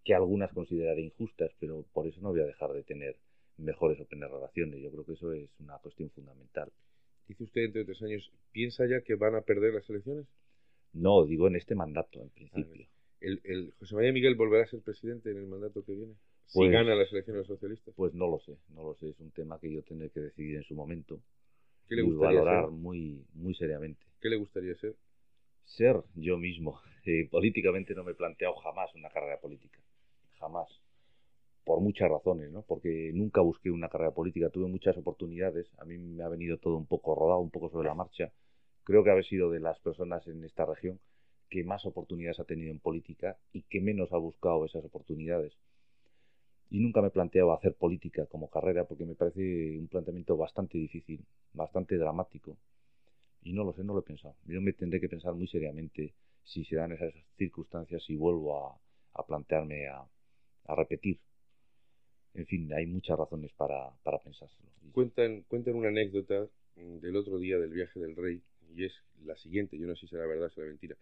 que 0.06 0.14
algunas 0.14 0.54
consideraré 0.54 1.02
injustas, 1.02 1.52
pero 1.60 1.84
por 1.92 2.08
eso 2.08 2.22
no 2.22 2.30
voy 2.30 2.40
a 2.40 2.46
dejar 2.46 2.72
de 2.72 2.84
tener 2.84 3.18
mejores 3.60 4.00
o 4.00 4.06
peores 4.06 4.32
relaciones. 4.32 4.82
Yo 4.82 4.92
creo 4.92 5.06
que 5.06 5.14
eso 5.14 5.32
es 5.34 5.50
una 5.60 5.78
cuestión 5.80 6.10
fundamental. 6.12 6.72
Dice 7.28 7.44
usted, 7.44 7.62
entre 7.66 7.86
tres 7.86 8.02
años, 8.02 8.32
¿piensa 8.52 8.86
ya 8.88 9.02
que 9.02 9.16
van 9.16 9.36
a 9.36 9.42
perder 9.42 9.74
las 9.74 9.90
elecciones? 9.90 10.26
No, 10.94 11.26
digo 11.26 11.48
en 11.48 11.56
este 11.56 11.76
mandato, 11.76 12.22
en 12.22 12.30
principio. 12.30 12.88
¿El, 13.22 13.42
el 13.44 13.74
José 13.80 13.96
María 13.96 14.12
Miguel 14.14 14.36
volverá 14.36 14.64
a 14.64 14.68
ser 14.68 14.82
presidente 14.82 15.30
en 15.30 15.38
el 15.38 15.46
mandato 15.48 15.84
que 15.84 15.94
viene? 15.94 16.14
Si 16.48 16.58
Pues- 16.58 16.72
gana 16.72 16.96
las 16.96 17.12
elecciones 17.12 17.46
socialistas. 17.46 17.94
Pues 17.96 18.14
no 18.14 18.28
lo 18.28 18.40
sé, 18.40 18.58
no 18.70 18.84
lo 18.84 18.96
sé. 18.96 19.10
Es 19.10 19.20
un 19.20 19.30
tema 19.32 19.60
que 19.60 19.72
yo 19.72 19.84
tendré 19.84 20.10
que 20.10 20.20
decidir 20.22 20.56
en 20.56 20.64
su 20.64 20.74
momento 20.74 21.22
¿Qué 21.88 21.96
le 21.96 22.02
y 22.02 22.06
gustaría 22.06 22.40
valorar 22.40 22.66
ser? 22.66 22.72
muy, 22.72 23.24
muy 23.34 23.54
seriamente. 23.54 24.04
¿Qué 24.22 24.30
le 24.30 24.38
gustaría 24.38 24.76
ser? 24.78 24.96
Ser 25.66 25.98
yo 26.16 26.38
mismo. 26.38 26.80
Eh, 27.06 27.28
políticamente 27.32 27.96
no 27.96 28.04
me 28.04 28.12
he 28.12 28.14
planteado 28.14 28.56
jamás 28.58 28.94
una 28.94 29.10
carrera 29.10 29.40
política. 29.40 29.80
Jamás. 30.38 30.68
Por 31.70 31.82
muchas 31.82 32.10
razones, 32.10 32.52
¿no? 32.52 32.64
Porque 32.64 33.12
nunca 33.14 33.42
busqué 33.42 33.70
una 33.70 33.90
carrera 33.90 34.10
política. 34.10 34.50
Tuve 34.50 34.68
muchas 34.68 34.98
oportunidades. 34.98 35.70
A 35.78 35.86
mí 35.86 36.00
me 36.00 36.24
ha 36.24 36.28
venido 36.28 36.58
todo 36.58 36.76
un 36.76 36.88
poco 36.88 37.14
rodado, 37.14 37.42
un 37.42 37.52
poco 37.52 37.70
sobre 37.70 37.88
la 37.88 37.94
marcha. 37.94 38.32
Creo 38.84 39.04
que 39.04 39.12
haber 39.12 39.24
sido 39.24 39.52
de 39.52 39.60
las 39.60 39.80
personas 39.80 40.26
en 40.28 40.44
esta 40.44 40.66
región 40.66 41.00
que 41.48 41.64
más 41.64 41.86
oportunidades 41.86 42.40
ha 42.40 42.46
tenido 42.46 42.72
en 42.72 42.80
política 42.80 43.38
y 43.54 43.62
que 43.62 43.82
menos 43.82 44.12
ha 44.14 44.18
buscado 44.18 44.66
esas 44.66 44.84
oportunidades. 44.84 45.54
Y 46.72 46.80
nunca 46.80 47.02
me 47.04 47.10
he 47.10 47.12
planteado 47.12 47.54
hacer 47.54 47.76
política 47.76 48.26
como 48.26 48.50
carrera 48.50 48.86
porque 48.86 49.06
me 49.06 49.14
parece 49.14 49.78
un 49.78 49.88
planteamiento 49.90 50.38
bastante 50.38 50.80
difícil, 50.80 51.24
bastante 51.54 51.98
dramático. 51.98 52.58
Y 53.44 53.54
no 53.54 53.64
lo 53.64 53.74
sé, 53.74 53.84
no 53.84 53.94
lo 53.94 54.00
he 54.00 54.04
pensado. 54.04 54.36
Yo 54.46 54.60
me 54.62 54.74
tendré 54.74 55.00
que 55.00 55.10
pensar 55.10 55.36
muy 55.36 55.48
seriamente 55.48 56.16
si 56.44 56.66
se 56.66 56.78
dan 56.78 56.94
esas 56.94 57.14
circunstancias 57.38 58.04
y 58.10 58.16
vuelvo 58.16 58.58
a, 58.58 58.80
a 59.14 59.24
plantearme 59.28 59.88
a, 59.88 60.04
a 60.66 60.76
repetir. 60.76 61.20
En 62.40 62.46
fin, 62.46 62.72
hay 62.74 62.86
muchas 62.86 63.20
razones 63.20 63.52
para, 63.52 63.92
para 64.02 64.18
pensárselo. 64.20 64.70
Cuentan, 64.94 65.42
cuentan 65.50 65.76
una 65.76 65.90
anécdota 65.90 66.48
mm, 66.78 67.00
del 67.00 67.18
otro 67.18 67.38
día 67.38 67.60
del 67.60 67.72
viaje 67.72 68.00
del 68.00 68.16
rey, 68.16 68.42
y 68.74 68.86
es 68.86 68.94
la 69.26 69.36
siguiente, 69.36 69.78
yo 69.78 69.86
no 69.86 69.96
sé 69.96 70.02
si 70.02 70.08
será 70.08 70.26
verdad 70.26 70.48
o 70.48 70.50
será 70.50 70.68
mentira. 70.68 70.96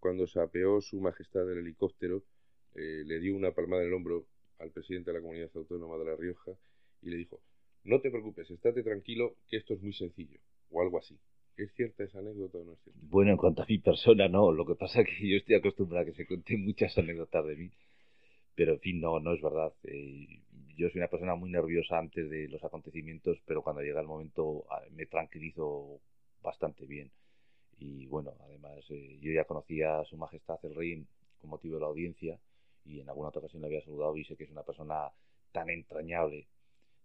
Cuando 0.00 0.26
se 0.26 0.40
apeó 0.40 0.80
su 0.80 1.00
majestad 1.00 1.46
del 1.46 1.58
helicóptero, 1.58 2.24
eh, 2.74 3.04
le 3.06 3.20
dio 3.20 3.36
una 3.36 3.52
palmada 3.52 3.82
en 3.82 3.88
el 3.90 3.94
hombro 3.94 4.26
al 4.58 4.72
presidente 4.72 5.12
de 5.12 5.18
la 5.18 5.22
comunidad 5.22 5.50
autónoma 5.54 5.96
de 5.98 6.04
La 6.04 6.16
Rioja 6.16 6.50
y 7.00 7.10
le 7.10 7.16
dijo, 7.16 7.40
no 7.84 8.00
te 8.00 8.10
preocupes, 8.10 8.50
estate 8.50 8.82
tranquilo, 8.82 9.36
que 9.48 9.58
esto 9.58 9.74
es 9.74 9.82
muy 9.82 9.92
sencillo, 9.92 10.40
o 10.70 10.82
algo 10.82 10.98
así. 10.98 11.16
¿Es 11.56 11.72
cierta 11.74 12.02
esa 12.02 12.18
anécdota 12.18 12.58
o 12.58 12.64
no 12.64 12.72
es 12.72 12.80
cierta? 12.80 13.00
Bueno, 13.04 13.30
en 13.30 13.36
cuanto 13.36 13.62
a 13.62 13.66
mi 13.68 13.78
persona, 13.78 14.26
no. 14.26 14.50
Lo 14.50 14.66
que 14.66 14.74
pasa 14.74 15.02
es 15.02 15.06
que 15.06 15.28
yo 15.28 15.36
estoy 15.36 15.54
acostumbrado 15.54 16.02
a 16.02 16.06
que 16.06 16.14
se 16.16 16.26
cuenten 16.26 16.64
muchas 16.64 16.98
anécdotas 16.98 17.46
de 17.46 17.54
mí. 17.54 17.70
Pero, 18.54 18.72
en 18.72 18.80
fin, 18.80 19.00
no, 19.00 19.20
no 19.20 19.32
es 19.34 19.40
verdad. 19.40 19.72
Eh, 19.84 20.41
yo 20.76 20.88
soy 20.90 21.00
una 21.00 21.08
persona 21.08 21.34
muy 21.34 21.50
nerviosa 21.50 21.98
antes 21.98 22.28
de 22.30 22.48
los 22.48 22.62
acontecimientos, 22.64 23.38
pero 23.46 23.62
cuando 23.62 23.82
llega 23.82 24.00
el 24.00 24.06
momento 24.06 24.64
me 24.90 25.06
tranquilizo 25.06 26.00
bastante 26.42 26.86
bien. 26.86 27.10
Y 27.78 28.06
bueno, 28.06 28.34
además, 28.40 28.78
eh, 28.90 29.18
yo 29.20 29.32
ya 29.32 29.44
conocía 29.44 29.98
a 29.98 30.04
Su 30.04 30.16
Majestad 30.16 30.58
el 30.64 30.74
Rey 30.74 31.06
con 31.40 31.50
motivo 31.50 31.74
de 31.74 31.80
la 31.80 31.88
audiencia 31.88 32.38
y 32.84 33.00
en 33.00 33.08
alguna 33.08 33.28
otra 33.28 33.40
ocasión 33.40 33.62
le 33.62 33.68
había 33.68 33.84
saludado 33.84 34.16
y 34.16 34.24
sé 34.24 34.36
que 34.36 34.44
es 34.44 34.50
una 34.50 34.62
persona 34.62 35.10
tan 35.52 35.68
entrañable, 35.70 36.46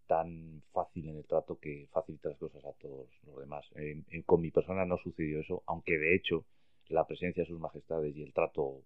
tan 0.08 0.62
fácil 0.72 1.10
en 1.10 1.18
el 1.18 1.26
trato 1.26 1.60
que 1.60 1.88
facilita 1.92 2.30
las 2.30 2.38
cosas 2.38 2.64
a 2.66 2.74
todos 2.74 3.10
los 3.26 3.40
demás. 3.40 3.66
Con 4.26 4.42
mi 4.42 4.52
persona 4.52 4.86
no 4.86 4.98
sucedió 4.98 5.40
eso, 5.42 5.64
aunque 5.66 5.98
de 5.98 6.16
hecho 6.16 6.46
la 6.90 7.06
presencia 7.06 7.44
de 7.44 7.50
sus 7.50 7.60
majestades 7.60 8.16
y 8.16 8.24
el 8.24 8.34
trato 8.34 8.84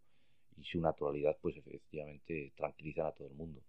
y 0.58 0.64
su 0.64 0.80
naturalidad, 0.82 1.38
pues 1.42 1.56
efectivamente 1.58 2.54
tranquilizan 2.56 3.08
a 3.08 3.12
todo 3.12 3.28
el 3.28 3.36
mundo. 3.36 3.62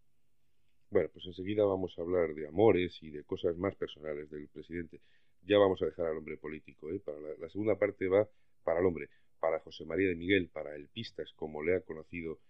Bueno, 0.93 1.09
pues 1.11 1.25
enseguida 1.25 1.65
vamos 1.65 1.99
a 1.99 2.03
hablar 2.03 2.35
de 2.35 2.47
amores 2.47 3.03
y 3.03 3.09
de 3.09 3.25
cosas 3.25 3.57
más 3.57 3.75
personales 3.77 4.29
del 4.29 4.47
presidente. 4.49 5.01
Ya 5.41 5.57
vamos 5.57 5.81
a 5.81 5.87
dejar 5.87 6.05
al 6.05 6.19
hombre 6.19 6.37
político. 6.37 6.91
¿eh? 6.91 7.01
Para 7.01 7.19
la, 7.19 7.49
segunda 7.49 7.79
parte 7.79 8.09
va 8.09 8.29
para 8.63 8.81
el 8.81 8.85
hombre, 8.85 9.09
para 9.41 9.59
José 9.61 9.87
María 9.87 10.11
de 10.11 10.17
Miguel, 10.17 10.51
para 10.53 10.77
el 10.77 10.89
Pistas, 10.89 11.33
como 11.33 11.63
le 11.63 11.77
ha 11.77 11.81
conocido 11.81 12.41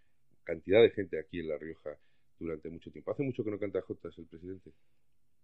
cantidad 0.42 0.82
de 0.82 0.90
gente 0.90 1.20
aquí 1.20 1.38
en 1.38 1.50
La 1.50 1.56
Rioja 1.56 1.96
durante 2.40 2.68
mucho 2.68 2.90
tiempo. 2.90 3.12
Hace 3.12 3.22
mucho 3.22 3.44
que 3.44 3.52
no 3.52 3.61
canta 3.61 3.80
Jotas 3.80 4.18
el 4.18 4.26
presidente. 4.26 4.72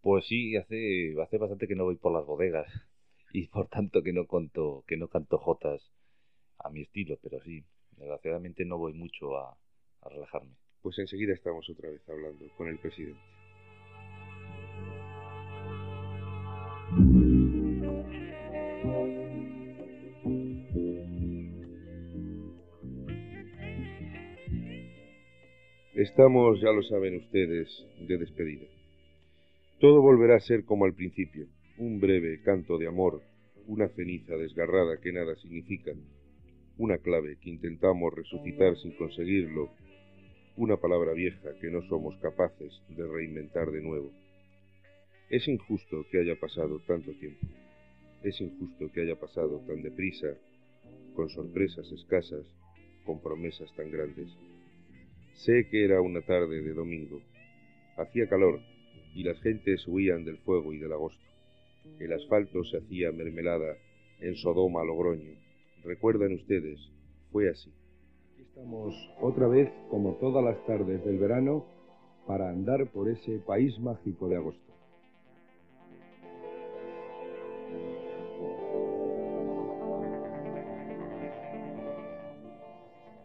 Pues 0.00 0.26
sí, 0.26 0.56
hace, 0.56 1.14
hace 1.22 1.38
bastante 1.38 1.68
que 1.68 1.76
no 1.76 1.84
voy 1.84 1.98
por 1.98 2.12
las 2.12 2.26
bodegas 2.26 2.66
y 3.32 3.46
por 3.46 3.68
tanto 3.68 4.02
que 4.02 4.12
no 4.12 4.26
canto, 4.26 4.82
que 4.88 4.96
no 4.96 5.06
canto 5.06 5.38
jotas 5.38 5.88
a 6.58 6.68
mi 6.68 6.82
estilo, 6.82 7.16
pero 7.22 7.40
sí, 7.44 7.64
desgraciadamente 7.92 8.64
no 8.64 8.76
voy 8.76 8.92
mucho 8.92 9.36
a 9.36 9.56
relajarme. 10.02 10.56
Pues 10.82 10.98
enseguida 10.98 11.34
estamos 11.34 11.68
otra 11.68 11.90
vez 11.90 12.00
hablando 12.08 12.46
con 12.56 12.68
el 12.68 12.78
presidente. 12.78 13.20
Estamos, 25.94 26.60
ya 26.60 26.70
lo 26.70 26.82
saben 26.84 27.16
ustedes, 27.16 27.68
de 28.06 28.18
despedida. 28.18 28.66
Todo 29.80 30.00
volverá 30.00 30.36
a 30.36 30.40
ser 30.40 30.64
como 30.64 30.84
al 30.84 30.94
principio, 30.94 31.48
un 31.76 31.98
breve 31.98 32.40
canto 32.42 32.78
de 32.78 32.86
amor, 32.86 33.20
una 33.66 33.88
ceniza 33.88 34.36
desgarrada 34.36 35.00
que 35.00 35.12
nada 35.12 35.34
significa, 35.36 35.92
una 36.76 36.98
clave 36.98 37.36
que 37.40 37.50
intentamos 37.50 38.14
resucitar 38.14 38.76
sin 38.76 38.92
conseguirlo, 38.92 39.70
una 40.58 40.76
palabra 40.76 41.12
vieja 41.12 41.54
que 41.60 41.70
no 41.70 41.82
somos 41.82 42.16
capaces 42.16 42.82
de 42.88 43.06
reinventar 43.06 43.70
de 43.70 43.80
nuevo. 43.80 44.10
Es 45.30 45.46
injusto 45.46 46.04
que 46.10 46.18
haya 46.18 46.34
pasado 46.34 46.80
tanto 46.80 47.12
tiempo. 47.12 47.46
Es 48.24 48.40
injusto 48.40 48.90
que 48.92 49.02
haya 49.02 49.14
pasado 49.14 49.60
tan 49.68 49.82
deprisa, 49.82 50.36
con 51.14 51.30
sorpresas 51.30 51.86
escasas, 51.92 52.44
con 53.06 53.22
promesas 53.22 53.72
tan 53.76 53.88
grandes. 53.92 54.28
Sé 55.34 55.68
que 55.70 55.84
era 55.84 56.00
una 56.00 56.22
tarde 56.22 56.60
de 56.60 56.74
domingo. 56.74 57.22
Hacía 57.96 58.28
calor 58.28 58.58
y 59.14 59.22
las 59.22 59.40
gentes 59.40 59.86
huían 59.86 60.24
del 60.24 60.38
fuego 60.38 60.72
y 60.72 60.78
del 60.78 60.92
agosto. 60.92 61.22
El 62.00 62.12
asfalto 62.12 62.64
se 62.64 62.78
hacía 62.78 63.12
mermelada 63.12 63.76
en 64.20 64.34
Sodoma 64.34 64.82
Logroño. 64.82 65.38
Recuerdan 65.84 66.32
ustedes, 66.32 66.80
fue 67.30 67.48
así. 67.48 67.72
Estamos 68.58 68.92
otra 69.20 69.46
vez, 69.46 69.70
como 69.88 70.14
todas 70.14 70.42
las 70.42 70.66
tardes 70.66 71.04
del 71.04 71.16
verano, 71.16 71.64
para 72.26 72.50
andar 72.50 72.90
por 72.90 73.08
ese 73.08 73.38
país 73.38 73.78
mágico 73.78 74.28
de 74.28 74.34
agosto. 74.34 74.72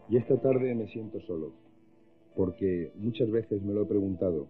Y 0.08 0.18
esta 0.18 0.40
tarde 0.40 0.72
me 0.76 0.86
siento 0.86 1.20
solo, 1.22 1.50
porque 2.36 2.92
muchas 2.94 3.28
veces 3.28 3.60
me 3.60 3.74
lo 3.74 3.82
he 3.82 3.86
preguntado, 3.86 4.46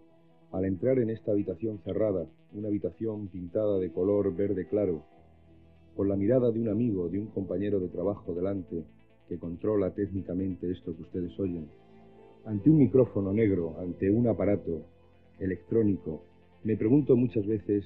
al 0.52 0.66
entrar 0.66 0.98
en 0.98 1.08
esta 1.08 1.32
habitación 1.32 1.78
cerrada, 1.78 2.26
una 2.52 2.68
habitación 2.68 3.28
pintada 3.28 3.78
de 3.78 3.90
color 3.90 4.36
verde 4.36 4.68
claro, 4.68 5.02
con 5.96 6.10
la 6.10 6.16
mirada 6.16 6.50
de 6.50 6.60
un 6.60 6.68
amigo, 6.68 7.08
de 7.08 7.20
un 7.20 7.28
compañero 7.28 7.80
de 7.80 7.88
trabajo 7.88 8.34
delante, 8.34 8.84
que 9.28 9.38
controla 9.38 9.94
técnicamente 9.94 10.70
esto 10.70 10.94
que 10.94 11.02
ustedes 11.02 11.38
oyen, 11.38 11.68
ante 12.44 12.68
un 12.68 12.78
micrófono 12.78 13.32
negro, 13.32 13.76
ante 13.80 14.10
un 14.10 14.28
aparato 14.28 14.84
electrónico, 15.38 16.22
me 16.62 16.76
pregunto 16.76 17.16
muchas 17.16 17.46
veces 17.46 17.84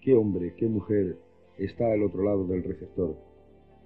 qué 0.00 0.14
hombre, 0.14 0.54
qué 0.56 0.66
mujer 0.66 1.16
está 1.58 1.92
al 1.92 2.02
otro 2.02 2.24
lado 2.24 2.46
del 2.46 2.62
receptor. 2.62 3.16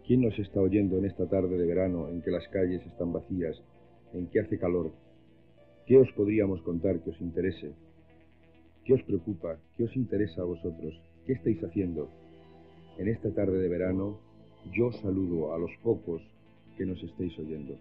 ¿Quién 0.07 0.23
nos 0.23 0.39
está 0.39 0.61
oyendo 0.61 0.99
en 0.99 1.05
esta 1.05 1.29
tarde 1.29 1.57
de 1.57 1.67
verano 1.67 2.09
en 2.09 2.23
que 2.23 2.31
las 2.31 2.47
calles 2.49 2.85
están 2.87 3.13
vacías, 3.13 3.57
en 4.13 4.27
que 4.29 4.41
hace 4.41 4.59
calor? 4.59 4.93
¿Qué 5.87 5.97
os 5.97 6.11
podríamos 6.13 6.61
contar 6.63 7.01
que 7.01 7.11
os 7.11 7.21
interese? 7.21 7.73
¿Qué 8.85 8.95
os 8.95 9.03
preocupa? 9.05 9.59
¿Qué 9.77 9.85
os 9.85 9.97
interesa 9.97 10.43
a 10.43 10.47
vosotros? 10.47 11.01
¿Qué 11.25 11.35
estáis 11.35 11.63
haciendo? 11.63 12.11
En 12.99 13.09
esta 13.09 13.33
tarde 13.33 13.59
de 13.59 13.69
verano, 13.69 14.19
yo 14.73 14.91
saludo 14.93 15.55
a 15.55 15.59
los 15.59 15.71
pocos 15.83 16.23
que 16.77 16.87
nos 16.87 17.03
estéis 17.03 17.39
oyendo. 17.39 17.79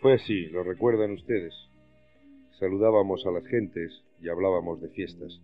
Fue 0.00 0.14
así, 0.14 0.46
lo 0.46 0.64
recuerdan 0.64 1.12
ustedes. 1.12 1.54
Saludábamos 2.58 3.24
a 3.26 3.30
las 3.30 3.46
gentes 3.46 3.92
y 4.20 4.28
hablábamos 4.28 4.80
de 4.80 4.88
fiestas. 4.88 5.40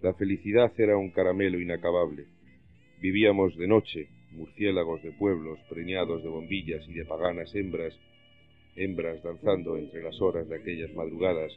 La 0.00 0.14
felicidad 0.14 0.72
era 0.78 0.96
un 0.96 1.10
caramelo 1.10 1.60
inacabable. 1.60 2.26
Vivíamos 3.00 3.56
de 3.56 3.68
noche, 3.68 4.08
murciélagos 4.32 5.02
de 5.02 5.12
pueblos 5.12 5.58
preñados 5.68 6.22
de 6.22 6.28
bombillas 6.28 6.86
y 6.88 6.94
de 6.94 7.04
paganas 7.04 7.54
hembras, 7.54 7.94
hembras 8.76 9.22
danzando 9.22 9.76
entre 9.76 10.02
las 10.02 10.20
horas 10.20 10.48
de 10.48 10.56
aquellas 10.56 10.92
madrugadas, 10.94 11.52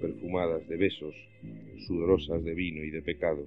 perfumadas 0.00 0.66
de 0.68 0.76
besos, 0.76 1.14
sudorosas 1.86 2.42
de 2.42 2.54
vino 2.54 2.82
y 2.84 2.90
de 2.90 3.02
pecado. 3.02 3.46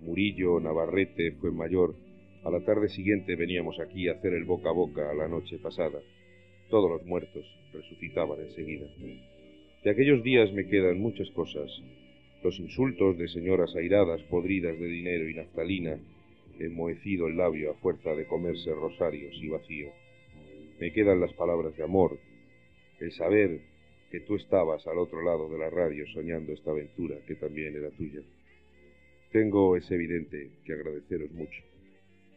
Murillo 0.00 0.60
Navarrete 0.60 1.32
fue 1.32 1.50
mayor. 1.50 1.94
A 2.44 2.50
la 2.50 2.64
tarde 2.64 2.88
siguiente 2.88 3.36
veníamos 3.36 3.78
aquí 3.80 4.08
a 4.08 4.12
hacer 4.12 4.32
el 4.32 4.44
boca 4.44 4.70
a 4.70 4.72
boca 4.72 5.10
a 5.10 5.14
la 5.14 5.28
noche 5.28 5.58
pasada. 5.58 6.00
Todos 6.70 6.90
los 6.90 7.04
muertos 7.04 7.44
resucitaban 7.72 8.40
enseguida. 8.40 8.86
De 9.84 9.90
aquellos 9.90 10.22
días 10.22 10.52
me 10.52 10.66
quedan 10.66 11.00
muchas 11.00 11.30
cosas, 11.30 11.70
los 12.42 12.58
insultos 12.58 13.18
de 13.18 13.28
señoras 13.28 13.74
airadas 13.76 14.22
podridas 14.22 14.78
de 14.78 14.86
dinero 14.86 15.28
y 15.28 15.34
naftalina, 15.34 15.98
enmohecido 16.58 17.28
el 17.28 17.36
labio 17.36 17.70
a 17.70 17.74
fuerza 17.74 18.14
de 18.14 18.26
comerse 18.26 18.72
rosarios 18.72 19.34
y 19.40 19.48
vacío. 19.48 19.90
Me 20.78 20.92
quedan 20.92 21.20
las 21.20 21.32
palabras 21.34 21.76
de 21.76 21.84
amor, 21.84 22.18
el 23.00 23.12
saber 23.12 23.60
que 24.10 24.20
tú 24.20 24.36
estabas 24.36 24.86
al 24.86 24.98
otro 24.98 25.22
lado 25.22 25.48
de 25.48 25.58
la 25.58 25.70
radio 25.70 26.06
soñando 26.14 26.52
esta 26.52 26.70
aventura 26.70 27.16
que 27.26 27.34
también 27.34 27.76
era 27.76 27.90
tuya. 27.90 28.20
Tengo, 29.32 29.76
es 29.76 29.88
evidente, 29.92 30.50
que 30.64 30.72
agradeceros 30.72 31.30
mucho. 31.30 31.62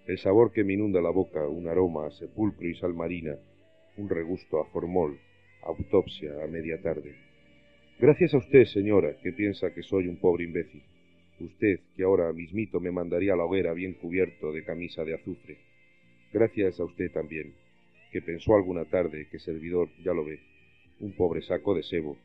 El 0.05 0.19
sabor 0.19 0.51
que 0.51 0.63
me 0.63 0.73
inunda 0.73 1.01
la 1.01 1.09
boca, 1.09 1.47
un 1.47 1.67
aroma 1.67 2.05
a 2.05 2.11
sepulcro 2.11 2.67
y 2.67 2.75
sal 2.75 2.93
marina, 2.93 3.35
un 3.97 4.09
regusto 4.09 4.59
a 4.59 4.65
formol, 4.65 5.17
autopsia 5.63 6.43
a 6.43 6.47
media 6.47 6.79
tarde. 6.83 7.15
Gracias 7.97 8.35
a 8.35 8.37
usted, 8.37 8.65
señora, 8.65 9.17
que 9.23 9.33
piensa 9.33 9.73
que 9.73 9.81
soy 9.81 10.07
un 10.07 10.17
pobre 10.17 10.43
imbécil. 10.43 10.83
Usted, 11.39 11.79
que 11.95 12.03
ahora 12.03 12.31
mismito 12.31 12.79
me 12.79 12.91
mandaría 12.91 13.33
a 13.33 13.37
la 13.37 13.45
hoguera 13.45 13.73
bien 13.73 13.93
cubierto 13.93 14.51
de 14.51 14.63
camisa 14.63 15.03
de 15.03 15.15
azufre. 15.15 15.57
Gracias 16.31 16.79
a 16.79 16.85
usted 16.85 17.11
también, 17.11 17.55
que 18.11 18.21
pensó 18.21 18.55
alguna 18.55 18.85
tarde 18.85 19.27
que 19.31 19.39
servidor, 19.39 19.89
ya 20.03 20.13
lo 20.13 20.25
ve, 20.25 20.39
un 20.99 21.15
pobre 21.15 21.41
saco 21.41 21.73
de 21.73 21.81
sebo, 21.81 22.17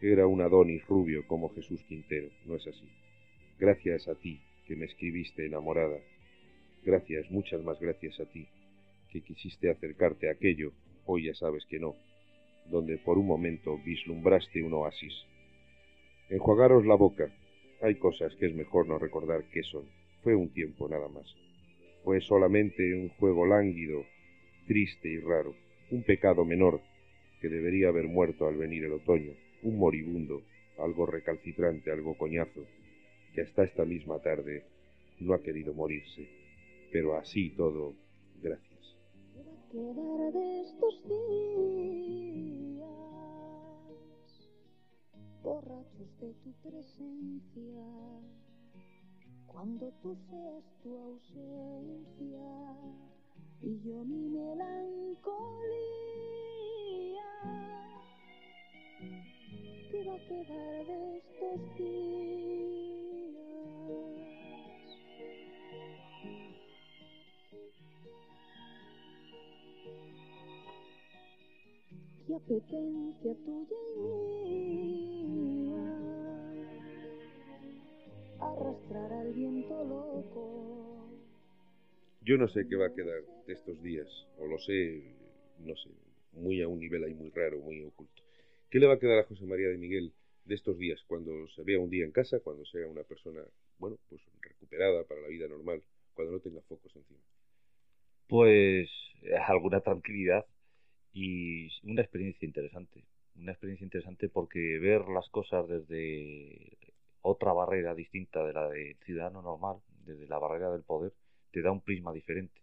era 0.00 0.26
un 0.26 0.40
Adonis 0.40 0.86
rubio 0.86 1.26
como 1.26 1.54
Jesús 1.54 1.82
Quintero, 1.88 2.28
¿no 2.46 2.56
es 2.56 2.66
así? 2.66 3.03
Gracias 3.58 4.08
a 4.08 4.16
ti, 4.16 4.40
que 4.66 4.74
me 4.74 4.86
escribiste 4.86 5.46
enamorada. 5.46 5.98
Gracias, 6.84 7.30
muchas 7.30 7.62
más 7.62 7.78
gracias 7.80 8.18
a 8.18 8.24
ti, 8.26 8.48
que 9.10 9.20
quisiste 9.20 9.70
acercarte 9.70 10.28
a 10.28 10.32
aquello, 10.32 10.72
hoy 11.06 11.26
ya 11.26 11.34
sabes 11.34 11.64
que 11.66 11.78
no, 11.78 11.94
donde 12.68 12.98
por 12.98 13.16
un 13.16 13.26
momento 13.26 13.78
vislumbraste 13.84 14.62
un 14.62 14.74
oasis. 14.74 15.14
Enjuagaros 16.30 16.84
la 16.84 16.96
boca. 16.96 17.32
Hay 17.80 17.94
cosas 17.94 18.34
que 18.36 18.46
es 18.46 18.54
mejor 18.54 18.88
no 18.88 18.98
recordar 18.98 19.44
qué 19.52 19.62
son. 19.62 19.84
Fue 20.22 20.34
un 20.34 20.48
tiempo 20.52 20.88
nada 20.88 21.08
más. 21.08 21.26
Fue 22.02 22.20
solamente 22.22 22.94
un 22.94 23.08
juego 23.10 23.46
lánguido, 23.46 24.04
triste 24.66 25.08
y 25.08 25.20
raro, 25.20 25.54
un 25.90 26.02
pecado 26.02 26.44
menor 26.44 26.80
que 27.40 27.48
debería 27.48 27.88
haber 27.88 28.08
muerto 28.08 28.48
al 28.48 28.56
venir 28.56 28.84
el 28.84 28.92
otoño, 28.94 29.32
un 29.62 29.78
moribundo, 29.78 30.42
algo 30.78 31.06
recalcitrante, 31.06 31.92
algo 31.92 32.16
coñazo, 32.16 32.66
que 33.34 33.42
hasta 33.42 33.64
esta 33.64 33.84
misma 33.84 34.20
tarde 34.20 34.64
no 35.20 35.34
ha 35.34 35.42
querido 35.42 35.74
morirse. 35.74 36.28
Pero 36.92 37.16
así 37.16 37.50
todo, 37.50 37.94
gracias. 38.40 38.74
quedar 39.70 40.32
de 40.32 40.60
estos 40.60 41.08
días 41.08 41.64
borrachos 45.42 46.20
de 46.20 46.32
tu 46.44 46.52
presencia 46.62 47.84
cuando 49.46 49.92
tú 50.00 50.14
seas 50.30 50.64
tu 50.80 50.96
ausencia 50.96 52.46
y 53.62 53.80
yo 53.80 54.04
mi 54.04 54.28
melancolía 54.28 55.24
¿qué 59.90 60.04
va 60.04 60.14
a 60.14 60.28
quedar 60.28 60.86
de 60.86 61.16
estos 61.18 61.76
días 61.78 62.73
qué 72.46 72.54
apetencia 72.54 73.34
tuya 73.44 73.76
y 74.46 75.24
mía 75.24 75.84
arrastrar 78.38 79.12
al 79.12 79.32
viento 79.32 79.84
loco 79.84 81.08
Yo 82.20 82.36
no 82.36 82.48
sé 82.48 82.66
qué 82.68 82.76
va 82.76 82.86
a 82.86 82.94
quedar 82.94 83.22
de 83.46 83.52
estos 83.52 83.82
días, 83.82 84.08
o 84.38 84.46
lo 84.46 84.58
sé, 84.58 85.02
no 85.58 85.74
sé, 85.76 85.90
muy 86.32 86.60
a 86.62 86.68
un 86.68 86.80
nivel 86.80 87.04
ahí 87.04 87.14
muy 87.14 87.30
raro, 87.30 87.60
muy 87.60 87.82
oculto. 87.82 88.22
¿Qué 88.70 88.78
le 88.78 88.86
va 88.86 88.94
a 88.94 88.98
quedar 88.98 89.18
a 89.18 89.24
José 89.24 89.44
María 89.44 89.68
de 89.68 89.78
Miguel 89.78 90.12
de 90.44 90.54
estos 90.54 90.78
días, 90.78 91.02
cuando 91.06 91.48
se 91.48 91.62
vea 91.62 91.78
un 91.78 91.90
día 91.90 92.04
en 92.04 92.12
casa, 92.12 92.40
cuando 92.40 92.64
sea 92.66 92.86
una 92.86 93.02
persona, 93.02 93.42
bueno, 93.78 93.98
pues 94.08 94.20
recuperada 94.40 95.04
para 95.04 95.20
la 95.20 95.28
vida 95.28 95.48
normal, 95.48 95.82
cuando 96.14 96.32
no 96.32 96.40
tenga 96.40 96.60
focos 96.62 96.94
encima? 96.96 97.20
Pues 98.26 98.88
eh, 99.22 99.34
alguna 99.46 99.80
tranquilidad 99.80 100.44
y 101.14 101.70
una 101.84 102.02
experiencia 102.02 102.44
interesante. 102.44 103.04
Una 103.36 103.52
experiencia 103.52 103.84
interesante 103.84 104.28
porque 104.28 104.78
ver 104.78 105.08
las 105.08 105.28
cosas 105.30 105.66
desde 105.68 106.76
otra 107.22 107.52
barrera 107.52 107.94
distinta 107.94 108.44
de 108.44 108.52
la 108.52 108.68
del 108.68 108.96
ciudadano 109.04 109.40
normal, 109.40 109.76
desde 110.04 110.26
la 110.26 110.38
barrera 110.38 110.70
del 110.70 110.82
poder, 110.82 111.12
te 111.52 111.62
da 111.62 111.70
un 111.70 111.80
prisma 111.80 112.12
diferente. 112.12 112.60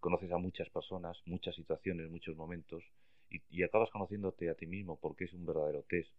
Conoces 0.00 0.32
a 0.32 0.38
muchas 0.38 0.68
personas, 0.70 1.18
muchas 1.26 1.54
situaciones, 1.54 2.10
muchos 2.10 2.36
momentos 2.36 2.82
y, 3.28 3.62
acabas 3.62 3.90
conociéndote 3.90 4.48
a 4.50 4.54
ti 4.54 4.66
mismo 4.66 4.98
porque 4.98 5.24
es 5.24 5.32
un 5.34 5.46
verdadero 5.46 5.84
test. 5.88 6.10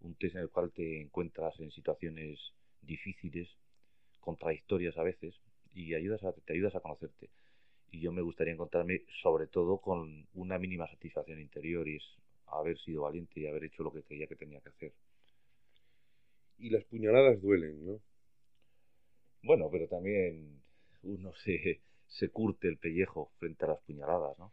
Un 0.00 0.14
test 0.14 0.34
en 0.34 0.42
el 0.42 0.50
cual 0.50 0.72
te 0.72 1.00
encuentras 1.00 1.60
en 1.60 1.70
situaciones 1.70 2.40
difíciles, 2.80 3.48
contradictorias 4.18 4.96
a 4.96 5.02
veces 5.02 5.34
y 5.74 5.94
ayudas 5.94 6.24
a, 6.24 6.32
te 6.32 6.54
ayudas 6.54 6.74
a 6.74 6.80
conocerte 6.80 7.28
y 7.92 8.00
yo 8.00 8.10
me 8.10 8.22
gustaría 8.22 8.54
encontrarme 8.54 9.04
sobre 9.22 9.46
todo 9.46 9.78
con 9.78 10.26
una 10.34 10.58
mínima 10.58 10.88
satisfacción 10.88 11.38
interior 11.38 11.86
y 11.86 11.96
es 11.96 12.02
haber 12.46 12.78
sido 12.78 13.02
valiente 13.02 13.38
y 13.38 13.46
haber 13.46 13.64
hecho 13.64 13.82
lo 13.82 13.92
que 13.92 14.02
creía 14.02 14.26
que 14.26 14.34
tenía 14.34 14.60
que 14.60 14.70
hacer. 14.70 14.92
Y 16.58 16.70
las 16.70 16.84
puñaladas 16.84 17.40
duelen, 17.40 17.84
¿no? 17.86 18.00
Bueno, 19.42 19.68
pero 19.70 19.88
también 19.88 20.62
uno 21.02 21.32
se, 21.44 21.82
se 22.08 22.30
curte 22.30 22.68
el 22.68 22.78
pellejo 22.78 23.30
frente 23.38 23.64
a 23.66 23.68
las 23.68 23.80
puñaladas, 23.82 24.38
¿no? 24.38 24.52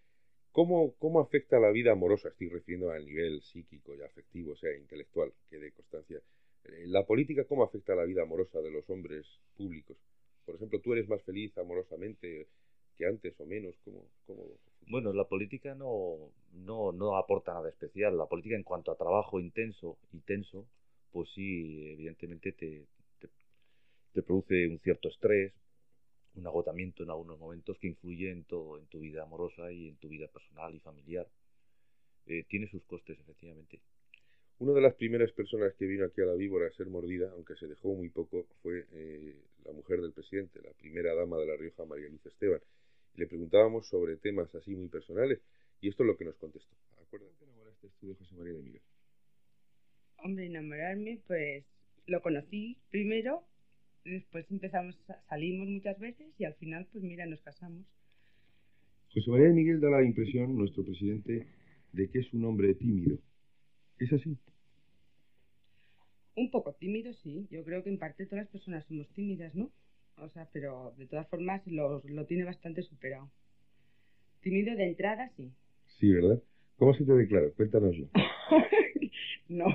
¿Cómo, 0.51 0.95
¿Cómo 0.97 1.21
afecta 1.21 1.59
la 1.59 1.71
vida 1.71 1.93
amorosa? 1.93 2.29
Estoy 2.29 2.49
refiriendo 2.49 2.91
al 2.91 3.05
nivel 3.05 3.41
psíquico 3.41 3.95
y 3.95 4.01
afectivo, 4.01 4.53
o 4.53 4.57
sea, 4.57 4.75
intelectual, 4.75 5.31
que 5.49 5.59
de 5.59 5.71
constancia. 5.71 6.19
Eh, 6.65 6.87
La 6.87 7.05
política, 7.05 7.45
¿cómo 7.45 7.63
afecta 7.63 7.95
la 7.95 8.03
vida 8.03 8.23
amorosa 8.23 8.59
de 8.59 8.71
los 8.71 8.89
hombres 8.89 9.25
públicos? 9.55 9.95
Por 10.45 10.55
ejemplo, 10.55 10.81
¿tú 10.81 10.93
eres 10.93 11.07
más 11.07 11.21
feliz 11.23 11.55
amorosamente 11.57 12.47
que 12.99 13.05
antes 13.05 13.33
o 13.39 13.45
menos? 13.45 13.73
¿Cómo, 13.85 14.05
cómo... 14.27 14.43
Bueno, 14.89 15.13
la 15.13 15.23
política 15.23 15.73
no, 15.73 16.31
no, 16.51 16.91
no 16.91 17.15
aporta 17.15 17.53
nada 17.53 17.69
especial. 17.69 18.17
La 18.17 18.25
política 18.25 18.57
en 18.57 18.63
cuanto 18.63 18.91
a 18.91 18.97
trabajo 18.97 19.39
intenso 19.39 19.97
y 20.11 20.19
tenso, 20.19 20.67
pues 21.11 21.29
sí, 21.33 21.91
evidentemente 21.93 22.51
te, 22.51 22.85
te, 23.19 23.29
te 24.13 24.21
produce 24.21 24.67
un 24.67 24.79
cierto 24.79 25.07
estrés, 25.07 25.53
un 26.35 26.45
agotamiento 26.45 27.03
en 27.03 27.09
algunos 27.09 27.39
momentos 27.39 27.77
que 27.79 27.87
influye 27.87 28.31
en 28.31 28.43
todo, 28.43 28.77
en 28.77 28.85
tu 28.87 28.99
vida 28.99 29.23
amorosa 29.23 29.71
y 29.71 29.87
en 29.87 29.95
tu 29.95 30.09
vida 30.09 30.27
personal 30.27 30.75
y 30.75 30.79
familiar. 30.79 31.25
Eh, 32.25 32.43
tiene 32.49 32.69
sus 32.69 32.83
costes, 32.83 33.17
efectivamente. 33.17 33.79
Una 34.59 34.73
de 34.73 34.81
las 34.81 34.95
primeras 34.95 35.31
personas 35.31 35.73
que 35.75 35.85
vino 35.85 36.05
aquí 36.05 36.19
a 36.19 36.25
la 36.25 36.33
víbora 36.33 36.67
a 36.67 36.71
ser 36.71 36.87
mordida, 36.87 37.31
aunque 37.31 37.55
se 37.55 37.65
dejó 37.65 37.95
muy 37.95 38.09
poco, 38.09 38.45
fue 38.61 38.85
eh, 38.91 39.35
la 39.63 39.71
mujer 39.71 40.01
del 40.01 40.11
presidente, 40.11 40.59
la 40.61 40.73
primera 40.73 41.15
dama 41.15 41.37
de 41.37 41.47
La 41.47 41.55
Rioja, 41.55 41.85
María 41.85 42.09
Luz 42.09 42.25
Esteban. 42.25 42.59
Le 43.19 43.27
preguntábamos 43.27 43.85
sobre 43.89 44.15
temas 44.15 44.55
así 44.55 44.73
muy 44.73 44.87
personales, 44.87 45.41
y 45.81 45.89
esto 45.89 46.03
es 46.03 46.07
lo 46.07 46.15
que 46.15 46.23
nos 46.23 46.37
contestó. 46.37 46.73
Acuérdate, 47.01 47.43
enamoraste 47.43 47.89
tú 47.99 48.07
de 48.07 48.15
José 48.15 48.33
María 48.35 48.53
de 48.53 48.61
Miguel. 48.61 48.81
Hombre, 50.23 50.45
enamorarme, 50.45 51.19
pues 51.27 51.65
lo 52.05 52.21
conocí 52.21 52.77
primero, 52.89 53.43
después 54.05 54.49
empezamos, 54.49 54.97
salimos 55.27 55.67
muchas 55.67 55.99
veces 55.99 56.27
y 56.37 56.45
al 56.45 56.53
final, 56.53 56.87
pues 56.93 57.03
mira, 57.03 57.25
nos 57.25 57.41
casamos. 57.41 57.85
José 59.13 59.29
María 59.31 59.47
de 59.47 59.53
Miguel 59.53 59.81
da 59.81 59.89
la 59.89 60.05
impresión, 60.05 60.55
nuestro 60.55 60.85
presidente, 60.85 61.45
de 61.91 62.09
que 62.09 62.19
es 62.19 62.33
un 62.33 62.45
hombre 62.45 62.73
tímido. 62.75 63.17
¿Es 63.97 64.13
así? 64.13 64.37
Un 66.35 66.51
poco 66.51 66.71
tímido, 66.75 67.11
sí. 67.15 67.49
Yo 67.51 67.65
creo 67.65 67.83
que 67.83 67.89
en 67.89 67.99
parte 67.99 68.25
todas 68.27 68.45
las 68.45 68.51
personas 68.51 68.85
somos 68.85 69.09
tímidas, 69.09 69.53
¿no? 69.55 69.73
O 70.21 70.29
sea, 70.29 70.47
pero 70.51 70.93
de 70.97 71.05
todas 71.07 71.27
formas 71.27 71.61
lo, 71.65 72.01
lo 72.05 72.25
tiene 72.25 72.43
bastante 72.43 72.81
superado. 72.83 73.29
Tímido 74.41 74.75
de 74.75 74.85
entrada, 74.85 75.29
sí. 75.35 75.51
Sí, 75.99 76.11
¿verdad? 76.13 76.41
¿Cómo 76.77 76.93
se 76.93 77.03
te 77.05 77.13
declara? 77.13 77.49
Cuéntanoslo. 77.51 78.07
no. 79.49 79.65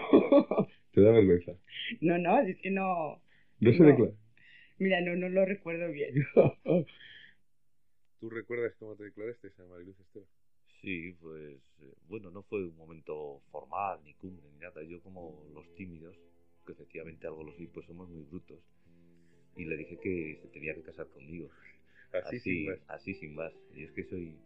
¿Te 0.92 1.00
da 1.02 1.10
vergüenza? 1.12 1.52
No, 2.00 2.18
no, 2.18 2.38
es 2.40 2.56
que 2.58 2.70
no. 2.70 3.20
¿No 3.60 3.72
se 3.72 3.78
No. 3.78 3.86
declara? 3.86 4.12
Mira, 4.78 5.00
no, 5.00 5.14
no 5.16 5.28
lo 5.28 5.44
recuerdo 5.44 5.90
bien. 5.92 6.14
¿Tú 8.20 8.30
recuerdas 8.30 8.74
cómo 8.78 8.96
te 8.96 9.04
declaraste 9.04 9.48
a 9.58 9.66
María 9.66 9.84
Luz 9.86 10.00
Esteban? 10.00 10.28
Sí, 10.80 11.12
pues 11.20 11.60
eh, 11.82 11.92
bueno, 12.08 12.30
no 12.30 12.42
fue 12.42 12.64
un 12.64 12.76
momento 12.76 13.40
formal, 13.50 14.00
ni 14.04 14.14
cumbre, 14.14 14.46
ni 14.52 14.58
nada. 14.58 14.82
Yo 14.82 15.00
como 15.02 15.44
los 15.54 15.66
tímidos, 15.74 16.16
que 16.66 16.72
efectivamente 16.72 17.26
algo 17.26 17.42
lo 17.44 17.52
soy, 17.52 17.66
pues 17.66 17.86
somos 17.86 18.08
muy 18.08 18.22
brutos. 18.24 18.58
Y 19.56 19.64
le 19.64 19.76
dije 19.76 19.96
que 19.98 20.38
se 20.42 20.48
tenía 20.48 20.74
que 20.74 20.82
casar 20.82 21.06
conmigo. 21.08 21.48
Así, 22.12 22.38
sin 22.40 22.66
más. 22.66 22.78
así 22.88 23.14
sin 23.14 23.34
más. 23.34 23.52
Y 23.74 23.84
es 23.84 23.92
que 23.92 24.04
soy, 24.04 24.36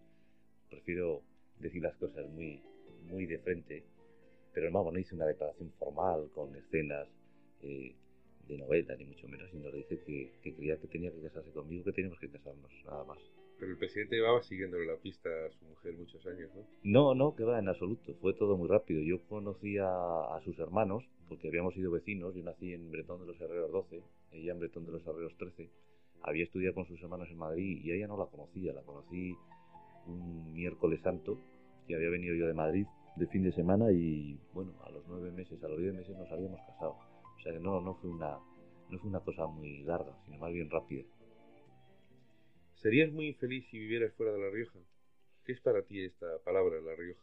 prefiero 0.70 1.22
decir 1.58 1.82
las 1.82 1.94
cosas 1.96 2.28
muy, 2.30 2.60
muy 3.08 3.26
de 3.26 3.38
frente. 3.38 3.84
Pero 4.54 4.70
vamos, 4.72 4.92
no 4.92 4.98
hice 4.98 5.14
una 5.14 5.26
declaración 5.26 5.70
formal 5.78 6.30
con 6.34 6.54
escenas 6.56 7.06
eh, 7.62 7.94
de 8.48 8.58
novela, 8.58 8.96
ni 8.96 9.04
mucho 9.04 9.28
menos, 9.28 9.50
sino 9.50 9.70
le 9.70 9.78
dije 9.78 10.00
que, 10.06 10.30
que 10.42 10.54
creía 10.54 10.76
que 10.78 10.88
tenía 10.88 11.12
que 11.12 11.20
casarse 11.20 11.50
conmigo, 11.50 11.84
que 11.84 11.92
teníamos 11.92 12.18
que 12.18 12.28
casarnos, 12.28 12.70
nada 12.84 13.04
más. 13.04 13.18
Pero 13.58 13.72
el 13.72 13.78
presidente 13.78 14.16
llevaba 14.16 14.42
siguiéndole 14.42 14.86
la 14.86 14.96
pista 14.96 15.28
a 15.28 15.50
su 15.50 15.64
mujer 15.64 15.94
muchos 15.94 16.24
años, 16.26 16.50
¿no? 16.54 16.62
No, 16.82 17.14
no, 17.14 17.34
que 17.34 17.44
va, 17.44 17.58
en 17.58 17.68
absoluto. 17.68 18.14
Fue 18.20 18.32
todo 18.34 18.56
muy 18.56 18.68
rápido. 18.68 19.02
Yo 19.02 19.20
conocí 19.28 19.78
a, 19.78 19.86
a 19.86 20.40
sus 20.44 20.58
hermanos, 20.58 21.04
porque 21.28 21.48
habíamos 21.48 21.74
sido 21.74 21.90
vecinos. 21.90 22.34
Yo 22.34 22.42
nací 22.42 22.72
en 22.72 22.90
Bretón 22.90 23.20
de 23.20 23.26
los 23.26 23.40
Herreros 23.40 23.72
12, 23.72 24.02
ella 24.32 24.52
en 24.52 24.60
Bretón 24.60 24.86
de 24.86 24.92
los 24.92 25.06
Herreros 25.06 25.36
13. 25.38 25.68
Había 26.22 26.44
estudiado 26.44 26.74
con 26.74 26.86
sus 26.86 27.02
hermanos 27.02 27.28
en 27.30 27.38
Madrid 27.38 27.80
y 27.82 27.92
ella 27.92 28.06
no 28.06 28.16
la 28.16 28.26
conocía. 28.26 28.72
La 28.72 28.82
conocí 28.82 29.36
un 30.06 30.52
miércoles 30.52 31.00
santo, 31.02 31.38
que 31.86 31.94
había 31.94 32.10
venido 32.10 32.34
yo 32.34 32.46
de 32.46 32.54
Madrid 32.54 32.86
de 33.16 33.26
fin 33.26 33.42
de 33.42 33.52
semana 33.52 33.90
y, 33.90 34.38
bueno, 34.52 34.72
a 34.86 34.90
los 34.90 35.04
nueve 35.08 35.32
meses, 35.32 35.62
a 35.62 35.68
los 35.68 35.80
diez 35.80 35.92
meses 35.92 36.16
nos 36.16 36.30
habíamos 36.30 36.60
casado. 36.60 36.92
O 36.92 37.40
sea 37.42 37.52
que 37.52 37.58
no, 37.58 37.80
no 37.80 37.94
fue 37.96 38.10
una, 38.10 38.38
no 38.90 38.98
fue 38.98 39.10
una 39.10 39.20
cosa 39.20 39.46
muy 39.46 39.82
larga, 39.82 40.16
sino 40.24 40.38
más 40.38 40.52
bien 40.52 40.70
rápida. 40.70 41.02
¿Serías 42.80 43.12
muy 43.12 43.26
infeliz 43.26 43.66
si 43.70 43.78
vivieras 43.78 44.14
fuera 44.14 44.32
de 44.32 44.38
La 44.38 44.50
Rioja? 44.50 44.78
¿Qué 45.44 45.50
es 45.50 45.60
para 45.60 45.82
ti 45.82 46.00
esta 46.00 46.38
palabra, 46.44 46.80
La 46.80 46.94
Rioja? 46.94 47.20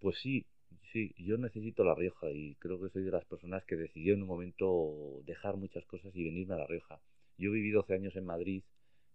Pues 0.00 0.18
sí, 0.18 0.44
sí, 0.92 1.14
yo 1.18 1.38
necesito 1.38 1.84
La 1.84 1.94
Rioja 1.94 2.28
y 2.32 2.56
creo 2.56 2.80
que 2.80 2.88
soy 2.88 3.04
de 3.04 3.12
las 3.12 3.24
personas 3.24 3.64
que 3.64 3.76
decidió 3.76 4.14
en 4.14 4.22
un 4.22 4.28
momento 4.28 5.22
dejar 5.24 5.56
muchas 5.56 5.84
cosas 5.86 6.10
y 6.16 6.24
venirme 6.24 6.54
a 6.54 6.58
La 6.58 6.66
Rioja. 6.66 7.00
Yo 7.38 7.52
viví 7.52 7.70
12 7.70 7.94
años 7.94 8.16
en 8.16 8.24
Madrid, 8.26 8.64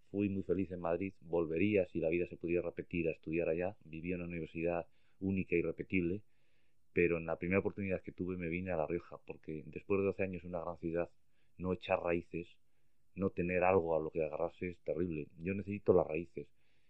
fui 0.10 0.30
muy 0.30 0.43
feliz 0.43 0.71
en 0.71 0.80
Madrid, 0.80 1.13
volvería 1.19 1.86
si 1.88 1.99
la 1.99 2.08
vida 2.08 2.27
se 2.27 2.38
pudiera 2.38 2.62
repetir 2.62 3.10
a 3.10 3.12
estudiar 3.12 3.49
allá, 3.49 3.75
viví 3.84 4.13
en 4.13 4.21
una 4.21 4.30
universidad 4.30 4.88
única 5.19 5.56
y 5.56 5.60
irrepetible, 5.60 6.21
pero 6.93 7.17
en 7.17 7.25
la 7.25 7.38
primera 7.38 7.60
oportunidad 7.60 8.01
que 8.01 8.13
tuve 8.13 8.38
me 8.38 8.47
vine 8.47 8.71
a 8.71 8.77
La 8.77 8.88
Rioja 8.88 9.17
porque 9.25 9.63
después 9.65 9.99
de 9.99 10.06
12 10.06 10.23
años 10.23 10.43
en 10.45 10.51
una 10.51 10.62
gran 10.62 10.77
ciudad, 10.77 11.10
no 11.58 11.73
echar 11.73 11.99
raíces, 11.99 12.47
no 13.17 13.32
tener 13.32 13.63
algo 13.63 13.95
a 13.95 13.99
lo 13.99 14.10
que 14.12 14.23
agarrarse 14.23 14.69
es 14.69 14.77
terrible. 14.80 15.27
Yo 15.39 15.53
necesito 15.53 15.93
las 15.93 16.08
raíces 16.08 16.47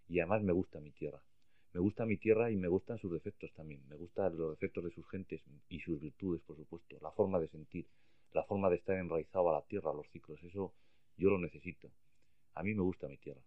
y 0.07 0.19
además 0.19 0.43
me 0.43 0.53
gusta 0.53 0.79
mi 0.79 0.91
tierra. 0.91 1.21
Me 1.73 1.79
gusta 1.79 2.05
mi 2.05 2.17
tierra 2.17 2.51
y 2.51 2.57
me 2.57 2.67
gustan 2.67 2.97
sus 2.97 3.11
defectos 3.11 3.51
también. 3.53 3.81
Me 3.87 3.95
gustan 3.95 4.37
los 4.37 4.51
defectos 4.51 4.83
de 4.83 4.91
sus 4.91 5.07
gentes 5.09 5.41
y 5.69 5.79
sus 5.79 5.99
virtudes, 5.99 6.41
por 6.41 6.57
supuesto. 6.57 6.97
La 7.01 7.11
forma 7.11 7.39
de 7.39 7.47
sentir, 7.47 7.87
la 8.33 8.43
forma 8.43 8.69
de 8.69 8.77
estar 8.77 8.97
enraizado 8.97 9.49
a 9.49 9.53
la 9.53 9.61
tierra, 9.63 9.91
a 9.91 9.93
los 9.93 10.07
ciclos. 10.09 10.41
Eso 10.43 10.73
yo 11.17 11.29
lo 11.29 11.39
necesito. 11.39 11.89
A 12.55 12.63
mí 12.63 12.73
me 12.73 12.81
gusta 12.81 13.07
mi 13.07 13.17
tierra. 13.17 13.41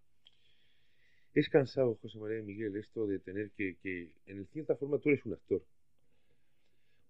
Es 1.35 1.49
cansado, 1.49 1.97
José 2.03 2.19
María 2.19 2.39
de 2.39 2.43
Miguel, 2.43 2.77
esto 2.77 3.07
de 3.07 3.21
tener 3.21 3.51
que, 3.53 3.77
que, 3.83 4.15
en 4.27 4.47
cierta 4.49 4.75
forma, 4.77 4.99
tú 4.99 5.11
eres 5.11 5.25
un 5.27 5.35
actor. 5.35 5.63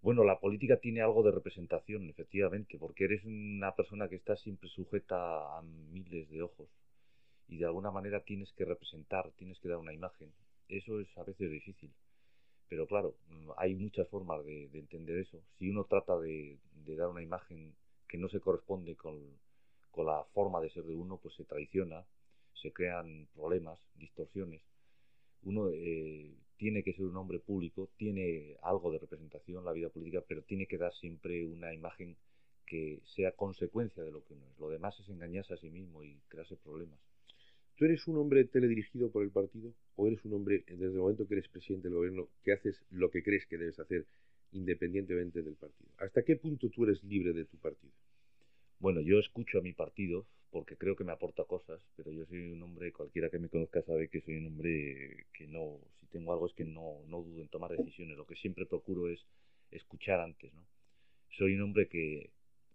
Bueno, 0.01 0.23
la 0.23 0.39
política 0.39 0.77
tiene 0.77 1.01
algo 1.01 1.23
de 1.23 1.31
representación, 1.31 2.09
efectivamente, 2.09 2.77
porque 2.79 3.03
eres 3.05 3.23
una 3.23 3.75
persona 3.75 4.09
que 4.09 4.15
está 4.15 4.35
siempre 4.35 4.67
sujeta 4.69 5.57
a 5.57 5.61
miles 5.61 6.29
de 6.29 6.41
ojos 6.41 6.67
y 7.47 7.57
de 7.57 7.65
alguna 7.65 7.91
manera 7.91 8.21
tienes 8.23 8.51
que 8.53 8.65
representar, 8.65 9.31
tienes 9.37 9.59
que 9.59 9.69
dar 9.69 9.77
una 9.77 9.93
imagen. 9.93 10.31
Eso 10.69 10.99
es 10.99 11.07
a 11.17 11.23
veces 11.23 11.51
difícil. 11.51 11.91
Pero 12.69 12.87
claro, 12.87 13.15
hay 13.57 13.75
muchas 13.75 14.07
formas 14.07 14.43
de, 14.45 14.69
de 14.69 14.79
entender 14.79 15.17
eso. 15.19 15.43
Si 15.59 15.69
uno 15.69 15.83
trata 15.83 16.17
de, 16.19 16.57
de, 16.85 16.95
dar 16.95 17.09
una 17.09 17.21
imagen 17.21 17.75
que 18.07 18.17
no 18.17 18.29
se 18.29 18.39
corresponde 18.39 18.95
con, 18.95 19.19
con 19.91 20.05
la 20.07 20.23
forma 20.33 20.61
de 20.61 20.69
ser 20.71 20.83
de 20.85 20.95
uno, 20.95 21.17
pues 21.17 21.35
se 21.35 21.43
traiciona, 21.43 22.05
se 22.53 22.71
crean 22.71 23.27
problemas, 23.35 23.79
distorsiones. 23.95 24.61
Uno 25.43 25.69
eh, 25.71 26.33
tiene 26.61 26.83
que 26.83 26.93
ser 26.93 27.05
un 27.05 27.17
hombre 27.17 27.39
público, 27.39 27.89
tiene 27.97 28.55
algo 28.61 28.91
de 28.91 28.99
representación 28.99 29.57
en 29.57 29.65
la 29.65 29.71
vida 29.71 29.89
política, 29.89 30.23
pero 30.27 30.43
tiene 30.43 30.67
que 30.67 30.77
dar 30.77 30.93
siempre 30.93 31.43
una 31.43 31.73
imagen 31.73 32.15
que 32.67 32.99
sea 33.15 33.31
consecuencia 33.31 34.03
de 34.03 34.11
lo 34.11 34.23
que 34.23 34.35
uno 34.35 34.45
es. 34.45 34.59
Lo 34.59 34.69
demás 34.69 34.95
es 34.99 35.09
engañarse 35.09 35.55
a 35.55 35.57
sí 35.57 35.71
mismo 35.71 36.03
y 36.03 36.19
crearse 36.27 36.55
problemas. 36.57 36.99
¿Tú 37.77 37.85
eres 37.85 38.07
un 38.07 38.17
hombre 38.17 38.45
teledirigido 38.45 39.09
por 39.09 39.23
el 39.23 39.31
partido 39.31 39.73
o 39.95 40.05
eres 40.05 40.23
un 40.23 40.33
hombre, 40.33 40.63
desde 40.67 40.93
el 40.93 40.99
momento 40.99 41.27
que 41.27 41.33
eres 41.33 41.47
presidente 41.47 41.87
del 41.87 41.97
gobierno, 41.97 42.27
que 42.43 42.51
haces 42.51 42.79
lo 42.91 43.09
que 43.09 43.23
crees 43.23 43.47
que 43.47 43.57
debes 43.57 43.79
hacer 43.79 44.05
independientemente 44.51 45.41
del 45.41 45.55
partido? 45.55 45.89
¿Hasta 45.97 46.21
qué 46.21 46.35
punto 46.35 46.69
tú 46.69 46.83
eres 46.83 47.03
libre 47.03 47.33
de 47.33 47.45
tu 47.45 47.57
partido? 47.57 47.93
Bueno, 48.77 49.01
yo 49.01 49.17
escucho 49.17 49.57
a 49.57 49.61
mi 49.61 49.73
partido 49.73 50.27
porque 50.51 50.75
creo 50.75 50.95
que 50.95 51.05
me 51.05 51.13
aporta 51.13 51.43
cosas, 51.45 51.81
pero 51.95 52.11
yo 52.11 52.23
soy 52.27 52.51
un 52.51 52.61
hombre, 52.61 52.91
cualquiera 52.91 53.31
que 53.31 53.39
me 53.39 53.49
conozca 53.49 53.81
sabe 53.81 54.09
que 54.09 54.21
soy 54.21 54.35
un 54.35 54.45
hombre 54.45 55.25
que 55.33 55.47
no, 55.47 55.79
tengo 56.11 56.33
algo 56.33 56.47
es 56.47 56.53
que 56.53 56.65
no, 56.65 57.01
no 57.07 57.21
dudo 57.21 57.41
en 57.41 57.49
tomar 57.49 57.71
decisiones, 57.71 58.17
lo 58.17 58.25
que 58.25 58.35
siempre 58.35 58.65
procuro 58.65 59.09
es 59.09 59.25
escuchar 59.71 60.19
antes, 60.19 60.53
¿no? 60.53 60.65
Soy 61.37 61.55
un 61.55 61.61
hombre 61.61 61.87
que 61.87 62.31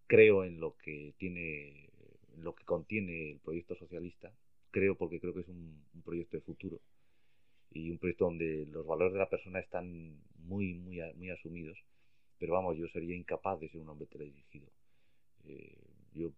creo 0.06 0.44
en 0.44 0.60
lo 0.60 0.76
que 0.76 1.14
tiene, 1.18 1.90
en 2.34 2.42
lo 2.42 2.54
que 2.54 2.64
contiene 2.64 3.32
el 3.32 3.38
proyecto 3.40 3.76
socialista, 3.76 4.32
creo 4.70 4.96
porque 4.96 5.20
creo 5.20 5.34
que 5.34 5.40
es 5.40 5.48
un, 5.48 5.84
proyecto 6.04 6.36
de 6.36 6.42
futuro 6.42 6.80
y 7.70 7.90
un 7.90 7.98
proyecto 7.98 8.26
donde 8.26 8.66
los 8.66 8.86
valores 8.86 9.12
de 9.12 9.18
la 9.18 9.28
persona 9.28 9.58
están 9.58 10.18
muy, 10.38 10.74
muy, 10.74 11.00
muy 11.14 11.30
asumidos, 11.30 11.78
pero 12.38 12.54
vamos, 12.54 12.76
yo 12.76 12.88
sería 12.88 13.16
incapaz 13.16 13.60
de 13.60 13.68
ser 13.68 13.80
un 13.80 13.88
hombre 13.88 14.06
teledirigido. 14.06 14.68
Eh, 15.44 15.76
yo 16.14 16.32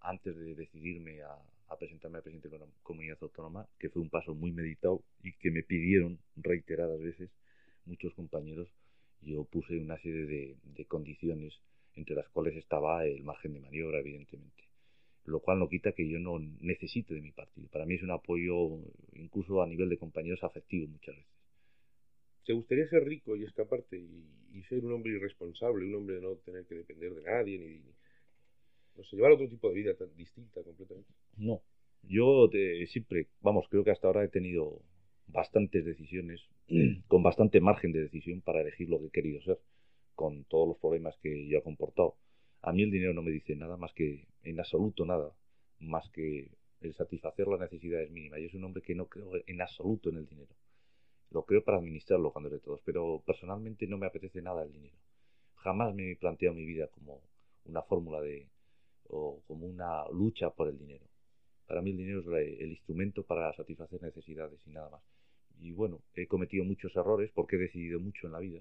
antes 0.00 0.36
de 0.36 0.54
decidirme 0.54 1.22
a, 1.22 1.38
a, 1.70 1.76
presentarme 1.78 2.18
al 2.18 2.22
presidente 2.22 2.48
de 2.48 2.58
la 2.58 2.66
comunidad 2.82 3.18
autónoma, 3.20 3.66
que 3.78 3.88
fue 3.88 4.02
un 4.02 4.10
paso 4.10 4.34
muy 4.34 4.52
meditado 4.52 5.02
y 5.22 5.32
que 5.34 5.50
me 5.50 5.62
pidieron 5.62 6.18
reiteradas 6.36 7.00
veces 7.00 7.30
muchos 7.86 8.12
compañeros, 8.14 8.68
yo 9.22 9.44
puse 9.44 9.78
una 9.78 9.98
serie 9.98 10.26
de, 10.26 10.56
de 10.62 10.84
condiciones 10.86 11.54
entre 11.94 12.14
las 12.14 12.28
cuales 12.28 12.56
estaba 12.56 13.04
el 13.04 13.22
margen 13.22 13.52
de 13.54 13.60
maniobra, 13.60 14.00
evidentemente. 14.00 14.64
Lo 15.24 15.40
cual 15.40 15.58
no 15.58 15.68
quita 15.68 15.92
que 15.92 16.08
yo 16.08 16.18
no 16.18 16.38
necesite 16.60 17.14
de 17.14 17.20
mi 17.20 17.30
partido. 17.32 17.68
Para 17.68 17.84
mí 17.84 17.94
es 17.94 18.02
un 18.02 18.10
apoyo, 18.10 18.78
incluso 19.12 19.62
a 19.62 19.66
nivel 19.66 19.88
de 19.88 19.98
compañeros, 19.98 20.42
afectivo 20.42 20.86
muchas 20.86 21.16
veces. 21.16 21.30
¿Te 22.46 22.52
gustaría 22.54 22.88
ser 22.88 23.04
rico 23.04 23.36
y 23.36 23.44
escaparte 23.44 23.98
y, 23.98 24.24
y 24.54 24.62
ser 24.62 24.84
un 24.84 24.92
hombre 24.92 25.12
irresponsable, 25.12 25.86
un 25.86 25.94
hombre 25.94 26.16
de 26.16 26.22
no 26.22 26.36
tener 26.36 26.64
que 26.66 26.74
depender 26.74 27.14
de 27.14 27.22
nadie 27.22 27.58
ni, 27.58 27.78
ni 27.80 27.94
no 28.96 29.04
sé, 29.04 29.16
llevar 29.16 29.32
otro 29.32 29.48
tipo 29.48 29.68
de 29.68 29.74
vida 29.74 29.94
tan 29.94 30.14
distinta 30.16 30.62
completamente. 30.62 31.10
No, 31.36 31.62
yo 32.02 32.48
siempre, 32.88 33.28
vamos, 33.40 33.66
creo 33.68 33.84
que 33.84 33.90
hasta 33.90 34.06
ahora 34.06 34.24
he 34.24 34.28
tenido 34.28 34.82
bastantes 35.26 35.84
decisiones, 35.84 36.40
con 37.08 37.22
bastante 37.22 37.60
margen 37.60 37.92
de 37.92 38.02
decisión 38.02 38.40
para 38.40 38.60
elegir 38.60 38.88
lo 38.88 38.98
que 39.00 39.06
he 39.06 39.10
querido 39.10 39.40
ser, 39.42 39.58
con 40.14 40.44
todos 40.44 40.68
los 40.68 40.78
problemas 40.78 41.16
que 41.22 41.48
yo 41.48 41.58
he 41.58 41.62
comportado. 41.62 42.16
A 42.62 42.72
mí 42.72 42.82
el 42.82 42.90
dinero 42.90 43.14
no 43.14 43.22
me 43.22 43.30
dice 43.30 43.56
nada 43.56 43.76
más 43.76 43.92
que, 43.94 44.26
en 44.42 44.60
absoluto 44.60 45.06
nada, 45.06 45.32
más 45.78 46.08
que 46.10 46.50
el 46.80 46.94
satisfacer 46.94 47.46
las 47.48 47.60
necesidades 47.60 48.10
mínimas. 48.10 48.40
Yo 48.40 48.48
soy 48.48 48.58
un 48.58 48.64
hombre 48.64 48.82
que 48.82 48.94
no 48.94 49.06
creo 49.06 49.32
en 49.46 49.60
absoluto 49.60 50.10
en 50.10 50.16
el 50.16 50.26
dinero. 50.26 50.54
Lo 51.30 51.44
creo 51.44 51.62
para 51.64 51.78
administrarlo 51.78 52.32
cuando 52.32 52.50
de 52.50 52.58
todos, 52.58 52.80
pero 52.84 53.22
personalmente 53.24 53.86
no 53.86 53.98
me 53.98 54.06
apetece 54.06 54.42
nada 54.42 54.62
el 54.62 54.72
dinero. 54.72 54.96
jamás 55.56 55.94
me 55.94 56.12
he 56.12 56.16
planteado 56.16 56.54
mi 56.54 56.64
vida 56.64 56.88
como 56.88 57.22
una 57.64 57.82
fórmula 57.82 58.20
de 58.20 58.48
o 59.08 59.42
como 59.46 59.66
una 59.66 60.08
lucha 60.10 60.50
por 60.50 60.68
el 60.68 60.78
dinero. 60.78 61.06
Para 61.70 61.82
mí 61.82 61.92
el 61.92 61.98
dinero 61.98 62.36
es 62.36 62.58
el 62.58 62.70
instrumento 62.70 63.22
para 63.22 63.52
satisfacer 63.52 64.02
necesidades 64.02 64.58
y 64.66 64.70
nada 64.70 64.90
más. 64.90 65.02
Y 65.60 65.70
bueno, 65.70 66.00
he 66.16 66.26
cometido 66.26 66.64
muchos 66.64 66.96
errores 66.96 67.30
porque 67.32 67.54
he 67.54 67.58
decidido 67.60 68.00
mucho 68.00 68.26
en 68.26 68.32
la 68.32 68.40
vida, 68.40 68.60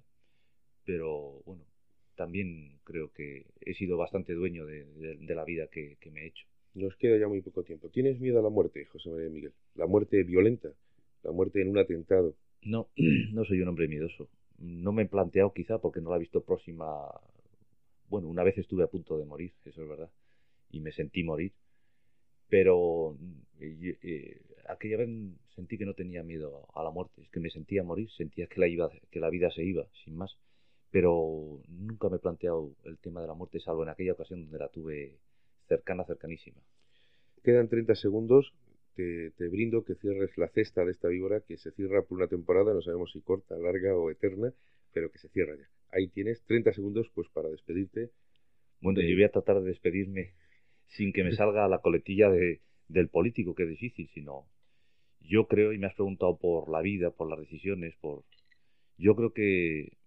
pero 0.86 1.42
bueno, 1.44 1.64
también 2.16 2.78
creo 2.84 3.12
que 3.12 3.48
he 3.62 3.74
sido 3.74 3.98
bastante 3.98 4.34
dueño 4.34 4.64
de, 4.68 5.18
la 5.34 5.44
vida 5.44 5.66
que, 5.72 5.98
me 6.12 6.22
he 6.22 6.28
hecho. 6.28 6.46
Nos 6.76 6.96
queda 6.98 7.18
ya 7.18 7.28
muy 7.28 7.42
poco 7.42 7.64
tiempo. 7.64 7.90
¿Tienes 7.90 8.20
miedo 8.20 8.38
a 8.38 8.44
la 8.44 8.50
muerte, 8.50 8.86
José 8.86 9.10
María 9.10 9.30
Miguel? 9.32 9.54
¿La 9.74 9.88
muerte 9.88 10.22
violenta? 10.22 10.70
¿La 11.24 11.32
muerte 11.32 11.64
en 11.64 11.70
un 11.70 11.80
atentado? 11.80 12.36
No, 12.62 12.90
no 13.34 13.44
soy 13.44 13.60
un 13.62 13.70
hombre 13.70 13.88
miedoso. 13.88 14.30
No 14.60 14.92
me 14.92 15.02
he 15.02 15.08
planteado 15.08 15.52
quizá 15.52 15.80
porque 15.80 16.00
no 16.00 16.12
la 16.12 16.18
he 16.18 16.20
visto 16.20 16.44
próxima. 16.44 17.10
Bueno, 18.08 18.28
una 18.28 18.44
vez 18.44 18.56
estuve 18.60 18.84
a 18.84 18.88
punto 18.88 19.18
de 19.18 19.26
morir, 19.26 19.52
eso 19.66 19.82
es 19.82 19.90
verdad, 19.90 20.12
y 20.70 20.80
me 20.80 20.92
sentí 20.92 21.24
morir 21.24 21.54
pero 22.50 23.16
eh, 23.60 23.98
eh, 24.02 24.42
aquella 24.68 24.98
vez 24.98 25.10
sentí 25.56 25.78
que 25.78 25.86
no 25.86 25.94
tenía 25.94 26.24
miedo 26.24 26.68
a 26.74 26.84
la 26.84 26.92
muerte, 26.92 27.22
es 27.22 27.30
que 27.30 27.40
me 27.40 27.50
sentía 27.50 27.84
morir, 27.84 28.10
sentía 28.12 28.48
que 28.48 28.60
la, 28.60 28.68
iba, 28.68 28.90
que 29.12 29.20
la 29.20 29.30
vida 29.30 29.52
se 29.52 29.64
iba, 29.64 29.86
sin 30.04 30.16
más. 30.16 30.38
Pero 30.92 31.62
nunca 31.68 32.10
me 32.10 32.18
he 32.18 32.20
planteado 32.20 32.74
el 32.86 32.98
tema 32.98 33.22
de 33.22 33.28
la 33.28 33.36
muerte, 33.36 33.60
salvo 33.60 33.84
en 33.84 33.90
aquella 33.90 34.14
ocasión 34.14 34.42
donde 34.42 34.58
la 34.58 34.70
tuve 34.70 35.18
cercana, 35.68 36.04
cercanísima. 36.06 36.58
Quedan 37.44 37.70
30 37.70 37.96
segundos. 37.96 38.54
Te, 38.96 39.32
te, 39.32 39.48
brindo 39.48 39.86
que 39.86 39.96
cierres 39.96 40.38
la 40.38 40.50
cesta 40.50 40.84
de 40.84 40.92
esta 40.92 41.08
víbora 41.08 41.40
que 41.40 41.56
se 41.58 41.72
cierra 41.72 42.02
por 42.02 42.18
una 42.18 42.28
temporada, 42.28 42.74
no 42.74 42.82
sabemos 42.82 43.12
si 43.14 43.22
corta, 43.22 43.56
larga 43.56 43.96
o 43.96 44.10
eterna, 44.10 44.52
pero 44.92 45.10
que 45.10 45.20
se 45.20 45.30
cierra 45.30 45.56
ya. 45.56 45.70
Ahí 45.92 46.10
tienes 46.10 46.42
30 46.44 46.74
segundos 46.74 47.10
pues 47.14 47.30
para 47.30 47.48
despedirte. 47.50 48.10
Bueno, 48.82 49.00
yo 49.02 49.16
voy 49.16 49.24
a 49.24 49.32
tratar 49.32 49.62
de 49.62 49.70
despedirme 49.70 50.34
sin 50.90 51.14
que 51.14 51.24
me 51.24 51.32
salga 51.34 51.68
la 51.68 51.80
coletilla 51.80 52.30
de, 52.30 52.62
del 52.88 53.10
político, 53.10 53.56
que 53.56 53.64
es 53.64 53.70
difícil, 53.70 54.10
sino 54.14 54.46
yo 55.22 55.48
creo, 55.48 55.74
y 55.74 55.78
me 55.78 55.88
has 55.88 55.94
preguntado 55.94 56.38
por 56.38 56.70
la 56.70 56.82
vida, 56.82 57.12
por 57.12 57.30
las 57.30 57.40
decisiones, 57.40 57.96
por... 58.02 58.24
Yo 58.98 59.16
creo 59.16 59.32
que, 59.32 59.98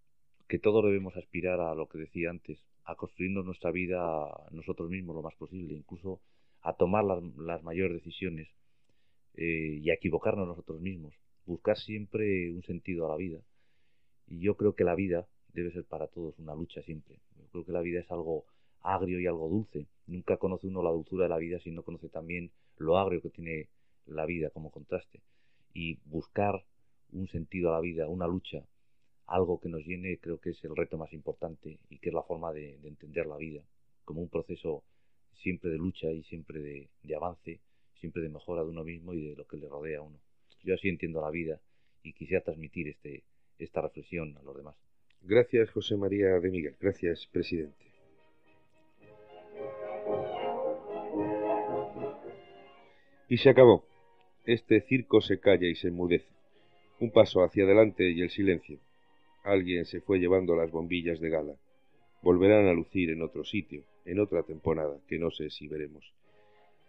que 0.49 0.59
todos 0.59 0.85
debemos 0.85 1.17
aspirar 1.17 1.61
a 1.61 1.75
lo 1.75 1.89
que 1.89 1.99
decía 1.99 2.31
antes, 2.31 2.59
a 2.85 2.97
construirnos 2.97 3.45
nuestra 3.45 3.71
vida 3.71 4.29
nosotros 4.51 4.91
mismos 4.91 5.15
lo 5.15 5.23
más 5.23 5.35
posible, 5.37 5.75
incluso 5.75 6.21
a 6.61 6.75
tomar 6.75 7.05
las, 7.05 7.23
las 7.37 7.63
mayores 7.63 7.95
decisiones 7.95 8.49
eh, 9.35 9.79
y 9.81 9.91
a 9.91 9.95
equivocarnos 9.95 10.47
nosotros 10.47 10.81
mismos, 10.81 11.15
buscar 11.47 11.79
siempre 11.79 12.53
un 12.53 12.63
sentido 12.65 13.07
a 13.07 13.11
la 13.11 13.17
vida. 13.17 13.41
Y 14.27 14.41
yo 14.41 14.57
creo 14.57 14.75
que 14.75 14.85
la 14.85 14.95
vida 14.95 15.27
debe 15.53 15.73
ser 15.73 15.85
para 15.85 16.09
todos 16.09 16.39
una 16.39 16.55
lucha 16.55 16.83
siempre. 16.83 17.17
Yo 17.37 17.47
creo 17.51 17.65
que 17.65 17.73
la 17.73 17.81
vida 17.81 18.01
es 18.01 18.11
algo 18.11 18.45
agrio 18.83 19.21
y 19.21 19.27
algo 19.27 19.49
dulce. 19.49 19.87
Nunca 20.07 20.37
conoce 20.37 20.67
uno 20.67 20.83
la 20.83 20.91
dulzura 20.91 21.25
de 21.25 21.31
la 21.31 21.39
vida 21.39 21.59
si 21.61 21.71
no 21.71 21.83
conoce 21.83 22.09
también 22.09 22.51
lo 22.77 22.99
agrio 22.99 23.23
que 23.23 23.31
tiene 23.31 23.69
la 24.07 24.27
vida 24.27 24.51
como 24.51 24.71
contraste. 24.71 25.21
Y 25.75 25.99
buscar 26.05 26.65
un 27.13 27.29
sentido 27.29 27.71
a 27.71 27.75
la 27.75 27.81
vida, 27.81 28.09
una 28.09 28.27
lucha, 28.27 28.65
algo 29.27 29.61
que 29.61 29.69
nos 29.69 29.85
llene, 29.85 30.19
creo 30.19 30.39
que 30.39 30.51
es 30.51 30.65
el 30.65 30.77
reto 30.77 30.99
más 30.99 31.13
importante 31.13 31.79
y 31.89 31.99
que 31.99 32.09
es 32.11 32.15
la 32.15 32.23
forma 32.23 32.53
de, 32.53 32.79
entender 32.83 33.27
la 33.27 33.37
vida, 33.37 33.63
como 34.05 34.21
un 34.21 34.29
proceso 34.29 34.83
siempre 35.33 35.71
de 35.71 35.79
lucha 35.79 36.11
y 36.11 36.23
siempre 36.25 36.61
de, 36.61 36.89
de, 37.03 37.15
avance, 37.15 37.61
siempre 38.01 38.23
de 38.23 38.29
mejora 38.29 38.63
de 38.63 38.71
uno 38.71 38.85
mismo 38.85 39.15
y 39.15 39.31
de 39.31 39.37
lo 39.37 39.47
que 39.47 39.57
le 39.57 39.69
rodea 39.69 40.01
a 40.01 40.03
uno. 40.03 40.19
Yo 40.63 40.75
así 40.75 40.89
entiendo 40.89 41.21
la 41.21 41.31
vida 41.31 41.61
y 42.03 42.13
quisiera 42.13 42.43
transmitir 42.43 42.89
este, 42.89 43.25
esta 43.59 43.81
reflexión 43.81 44.37
a 44.37 44.43
los 44.43 44.57
demás. 44.57 44.77
Gracias, 45.23 45.71
José 45.71 45.97
María 45.97 46.39
de 46.41 46.51
Miguel. 46.51 46.77
Gracias, 46.81 47.29
presidente. 47.31 47.92
Y 53.33 53.39
se 53.39 53.49
acabó. 53.49 53.83
Este 54.45 54.83
circo 54.83 55.23
se 55.23 55.41
calla 55.41 55.67
y 55.67 55.75
se 55.75 55.89
enmudece. 55.89 56.29
Un 57.01 57.13
paso 57.13 57.43
hacia 57.43 57.65
adelante 57.65 58.11
y 58.11 58.21
el 58.21 58.29
silencio. 58.29 58.79
Alguien 59.43 59.87
se 59.87 60.03
fue 60.03 60.19
llevando 60.19 60.55
las 60.55 60.71
bombillas 60.71 61.19
de 61.19 61.31
gala. 61.31 61.55
Volverán 62.21 62.67
a 62.69 62.75
lucir 62.75 63.09
en 63.09 63.23
otro 63.23 63.43
sitio, 63.45 63.85
en 64.05 64.21
otra 64.21 64.43
temporada, 64.43 64.99
que 65.09 65.19
no 65.19 65.31
sé 65.31 65.49
si 65.49 65.67
veremos. 65.67 66.13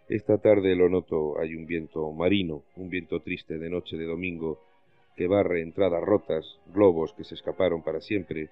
Esta 0.10 0.38
tarde 0.38 0.76
lo 0.76 0.90
noto, 0.90 1.40
hay 1.40 1.56
un 1.56 1.66
viento 1.66 2.12
marino, 2.12 2.64
un 2.76 2.90
viento 2.90 3.22
triste 3.22 3.58
de 3.58 3.70
noche 3.70 3.96
de 3.96 4.04
domingo, 4.04 4.60
que 5.16 5.28
barre 5.28 5.62
entradas 5.62 6.04
rotas, 6.04 6.60
globos 6.74 7.14
que 7.14 7.24
se 7.24 7.36
escaparon 7.36 7.84
para 7.84 8.02
siempre, 8.02 8.50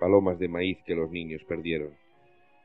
palomas 0.00 0.40
de 0.40 0.48
maíz 0.48 0.78
que 0.84 0.96
los 0.96 1.08
niños 1.12 1.44
perdieron. 1.44 1.92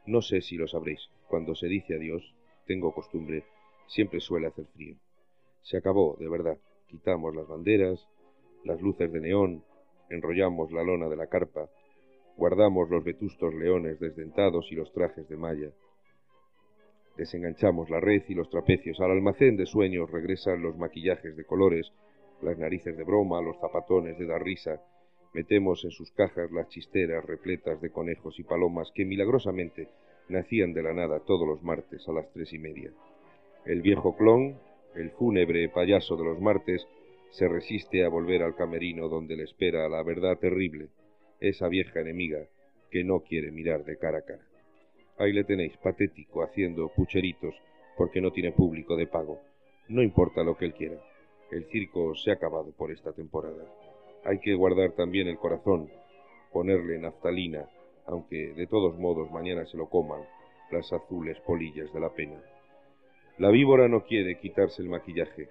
No 0.07 0.23
sé 0.23 0.41
si 0.41 0.57
lo 0.57 0.67
sabréis, 0.67 1.09
cuando 1.27 1.53
se 1.53 1.67
dice 1.67 1.93
adiós, 1.93 2.33
tengo 2.65 2.91
costumbre 2.91 3.43
siempre 3.87 4.19
suele 4.19 4.47
hacer 4.47 4.65
frío. 4.67 4.95
Se 5.61 5.77
acabó, 5.77 6.15
de 6.19 6.29
verdad. 6.29 6.57
Quitamos 6.87 7.35
las 7.35 7.47
banderas, 7.47 8.07
las 8.63 8.81
luces 8.81 9.11
de 9.11 9.19
neón, 9.19 9.63
enrollamos 10.09 10.71
la 10.71 10.83
lona 10.83 11.09
de 11.09 11.15
la 11.15 11.27
carpa, 11.27 11.69
guardamos 12.37 12.89
los 12.89 13.03
vetustos 13.03 13.53
leones 13.53 13.99
desdentados 13.99 14.71
y 14.71 14.75
los 14.75 14.91
trajes 14.93 15.27
de 15.27 15.37
malla. 15.37 15.71
Desenganchamos 17.17 17.89
la 17.89 17.99
red 17.99 18.23
y 18.27 18.33
los 18.33 18.49
trapecios. 18.49 18.99
Al 18.99 19.11
almacén 19.11 19.55
de 19.55 19.65
sueños 19.65 20.09
regresan 20.09 20.63
los 20.63 20.77
maquillajes 20.77 21.35
de 21.35 21.45
colores, 21.45 21.91
las 22.41 22.57
narices 22.57 22.97
de 22.97 23.03
broma, 23.03 23.41
los 23.41 23.59
zapatones 23.59 24.17
de 24.17 24.25
dar 24.25 24.43
risa. 24.43 24.81
Metemos 25.33 25.83
en 25.83 25.91
sus 25.91 26.11
cajas 26.11 26.51
las 26.51 26.69
chisteras 26.69 27.23
repletas 27.25 27.81
de 27.81 27.91
conejos 27.91 28.39
y 28.39 28.43
palomas 28.43 28.91
que 28.93 29.05
milagrosamente 29.05 29.89
nacían 30.29 30.73
de 30.73 30.83
la 30.83 30.93
nada 30.93 31.19
todos 31.19 31.47
los 31.47 31.61
martes 31.63 32.07
a 32.07 32.13
las 32.13 32.31
tres 32.31 32.51
y 32.53 32.59
media. 32.59 32.91
El 33.65 33.81
viejo 33.81 34.17
clon, 34.17 34.59
el 34.93 35.11
fúnebre 35.11 35.69
payaso 35.69 36.17
de 36.17 36.25
los 36.25 36.41
martes, 36.41 36.85
se 37.31 37.47
resiste 37.47 38.03
a 38.03 38.09
volver 38.09 38.43
al 38.43 38.55
camerino 38.55 39.07
donde 39.07 39.37
le 39.37 39.43
espera 39.43 39.87
la 39.87 40.03
verdad 40.03 40.37
terrible, 40.37 40.89
esa 41.39 41.69
vieja 41.69 42.01
enemiga 42.01 42.39
que 42.91 43.05
no 43.05 43.21
quiere 43.21 43.51
mirar 43.51 43.85
de 43.85 43.97
cara 43.97 44.19
a 44.19 44.21
cara. 44.21 44.45
Ahí 45.17 45.31
le 45.31 45.45
tenéis, 45.45 45.77
patético, 45.77 46.43
haciendo 46.43 46.89
pucheritos 46.89 47.55
porque 47.97 48.19
no 48.19 48.31
tiene 48.31 48.51
público 48.51 48.97
de 48.97 49.07
pago. 49.07 49.39
No 49.87 50.03
importa 50.03 50.43
lo 50.43 50.57
que 50.57 50.65
él 50.65 50.73
quiera. 50.73 50.97
El 51.49 51.65
circo 51.65 52.15
se 52.15 52.31
ha 52.31 52.33
acabado 52.33 52.71
por 52.71 52.91
esta 52.91 53.13
temporada. 53.13 53.63
Hay 54.25 54.39
que 54.39 54.55
guardar 54.55 54.91
también 54.91 55.27
el 55.27 55.37
corazón, 55.37 55.89
ponerle 56.51 56.99
naftalina, 56.99 57.69
aunque 58.07 58.53
de 58.53 58.67
todos 58.67 58.99
modos 58.99 59.31
mañana 59.31 59.65
se 59.65 59.77
lo 59.77 59.89
coman 59.89 60.21
las 60.69 60.91
azules 60.91 61.39
polillas 61.41 61.93
de 61.93 61.99
la 61.99 62.09
pena. 62.09 62.41
La 63.39 63.49
víbora 63.49 63.87
no 63.87 64.05
quiere 64.05 64.37
quitarse 64.37 64.83
el 64.83 64.89
maquillaje. 64.89 65.49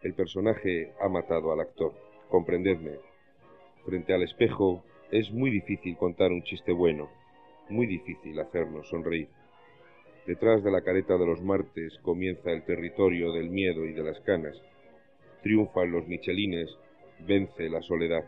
El 0.00 0.14
personaje 0.14 0.92
ha 1.00 1.08
matado 1.08 1.52
al 1.52 1.58
actor. 1.58 1.92
Comprendedme. 2.28 3.00
Frente 3.84 4.14
al 4.14 4.22
espejo 4.22 4.84
es 5.10 5.32
muy 5.32 5.50
difícil 5.50 5.96
contar 5.96 6.30
un 6.30 6.44
chiste 6.44 6.70
bueno, 6.70 7.10
muy 7.68 7.86
difícil 7.86 8.38
hacernos 8.38 8.88
sonreír. 8.88 9.28
Detrás 10.24 10.62
de 10.62 10.70
la 10.70 10.82
careta 10.82 11.18
de 11.18 11.26
los 11.26 11.42
martes 11.42 11.98
comienza 12.02 12.52
el 12.52 12.64
territorio 12.64 13.32
del 13.32 13.50
miedo 13.50 13.84
y 13.86 13.92
de 13.92 14.04
las 14.04 14.20
canas. 14.20 14.56
Triunfan 15.42 15.90
los 15.90 16.06
michelines, 16.06 16.70
vence 17.26 17.68
la 17.68 17.82
soledad. 17.82 18.24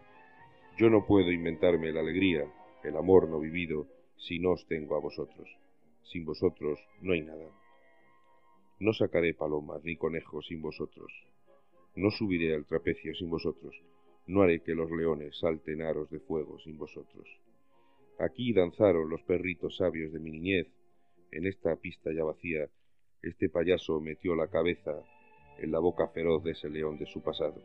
Yo 0.76 0.90
no 0.90 1.06
puedo 1.06 1.30
inventarme 1.30 1.92
la 1.92 2.00
alegría, 2.00 2.44
el 2.82 2.96
amor 2.96 3.28
no 3.28 3.38
vivido, 3.38 3.87
si 4.16 4.40
no 4.40 4.50
os 4.52 4.66
tengo 4.66 4.96
a 4.96 5.00
vosotros. 5.00 5.48
Sin 6.02 6.24
vosotros 6.24 6.80
no 7.00 7.12
hay 7.12 7.22
nada. 7.22 7.48
No 8.80 8.92
sacaré 8.92 9.34
palomas 9.34 9.82
ni 9.82 9.96
conejos 9.96 10.46
sin 10.46 10.62
vosotros. 10.62 11.12
No 11.96 12.12
subiré 12.12 12.54
al 12.54 12.64
trapecio 12.64 13.12
sin 13.12 13.28
vosotros. 13.28 13.74
No 14.28 14.42
haré 14.42 14.60
que 14.60 14.76
los 14.76 14.88
leones 14.92 15.36
salten 15.36 15.82
aros 15.82 16.08
de 16.10 16.20
fuego 16.20 16.60
sin 16.60 16.78
vosotros. 16.78 17.28
Aquí 18.20 18.52
danzaron 18.52 19.10
los 19.10 19.20
perritos 19.22 19.78
sabios 19.78 20.12
de 20.12 20.20
mi 20.20 20.30
niñez. 20.30 20.68
En 21.32 21.46
esta 21.46 21.74
pista 21.74 22.12
ya 22.12 22.22
vacía, 22.22 22.68
este 23.20 23.48
payaso 23.48 24.00
metió 24.00 24.36
la 24.36 24.46
cabeza 24.46 25.02
en 25.58 25.72
la 25.72 25.80
boca 25.80 26.06
feroz 26.08 26.44
de 26.44 26.52
ese 26.52 26.70
león 26.70 26.98
de 26.98 27.06
su 27.06 27.20
pasado. 27.20 27.60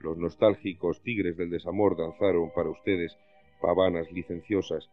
Los 0.00 0.18
nostálgicos 0.18 1.02
tigres 1.02 1.36
del 1.36 1.50
desamor 1.50 1.96
danzaron 1.96 2.50
para 2.52 2.70
ustedes 2.70 3.16
pavanas 3.60 4.10
licenciosas, 4.10 4.90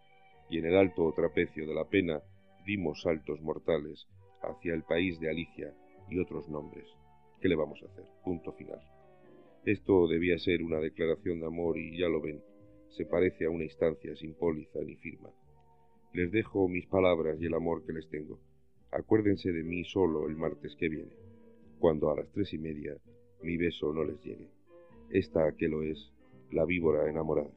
y 0.47 0.59
en 0.59 0.67
el 0.67 0.77
alto 0.77 1.11
trapecio 1.15 1.65
de 1.65 1.73
la 1.73 1.85
pena 1.85 2.21
dimos 2.65 3.01
saltos 3.01 3.41
mortales 3.41 4.07
hacia 4.43 4.73
el 4.73 4.83
país 4.83 5.19
de 5.19 5.29
Alicia 5.29 5.73
y 6.09 6.19
otros 6.19 6.49
nombres. 6.49 6.85
¿Qué 7.41 7.47
le 7.47 7.55
vamos 7.55 7.81
a 7.83 7.87
hacer? 7.87 8.05
Punto 8.23 8.53
final. 8.53 8.79
Esto 9.65 10.07
debía 10.07 10.37
ser 10.39 10.61
una 10.61 10.79
declaración 10.79 11.39
de 11.39 11.47
amor 11.47 11.77
y 11.77 11.97
ya 11.97 12.07
lo 12.07 12.21
ven, 12.21 12.41
se 12.89 13.05
parece 13.05 13.45
a 13.45 13.49
una 13.49 13.63
instancia 13.63 14.15
sin 14.15 14.33
póliza 14.35 14.79
ni 14.85 14.95
firma. 14.97 15.29
Les 16.13 16.31
dejo 16.31 16.67
mis 16.67 16.85
palabras 16.85 17.37
y 17.41 17.45
el 17.45 17.53
amor 17.53 17.85
que 17.85 17.93
les 17.93 18.07
tengo. 18.09 18.39
Acuérdense 18.91 19.51
de 19.51 19.63
mí 19.63 19.83
solo 19.83 20.27
el 20.27 20.35
martes 20.35 20.75
que 20.75 20.89
viene, 20.89 21.11
cuando 21.79 22.11
a 22.11 22.15
las 22.15 22.31
tres 22.31 22.53
y 22.53 22.59
media 22.59 22.95
mi 23.41 23.57
beso 23.57 23.91
no 23.93 24.03
les 24.03 24.21
llegue. 24.21 24.49
Esta 25.09 25.51
que 25.55 25.67
lo 25.67 25.81
es, 25.81 26.11
la 26.51 26.65
víbora 26.65 27.09
enamorada. 27.09 27.49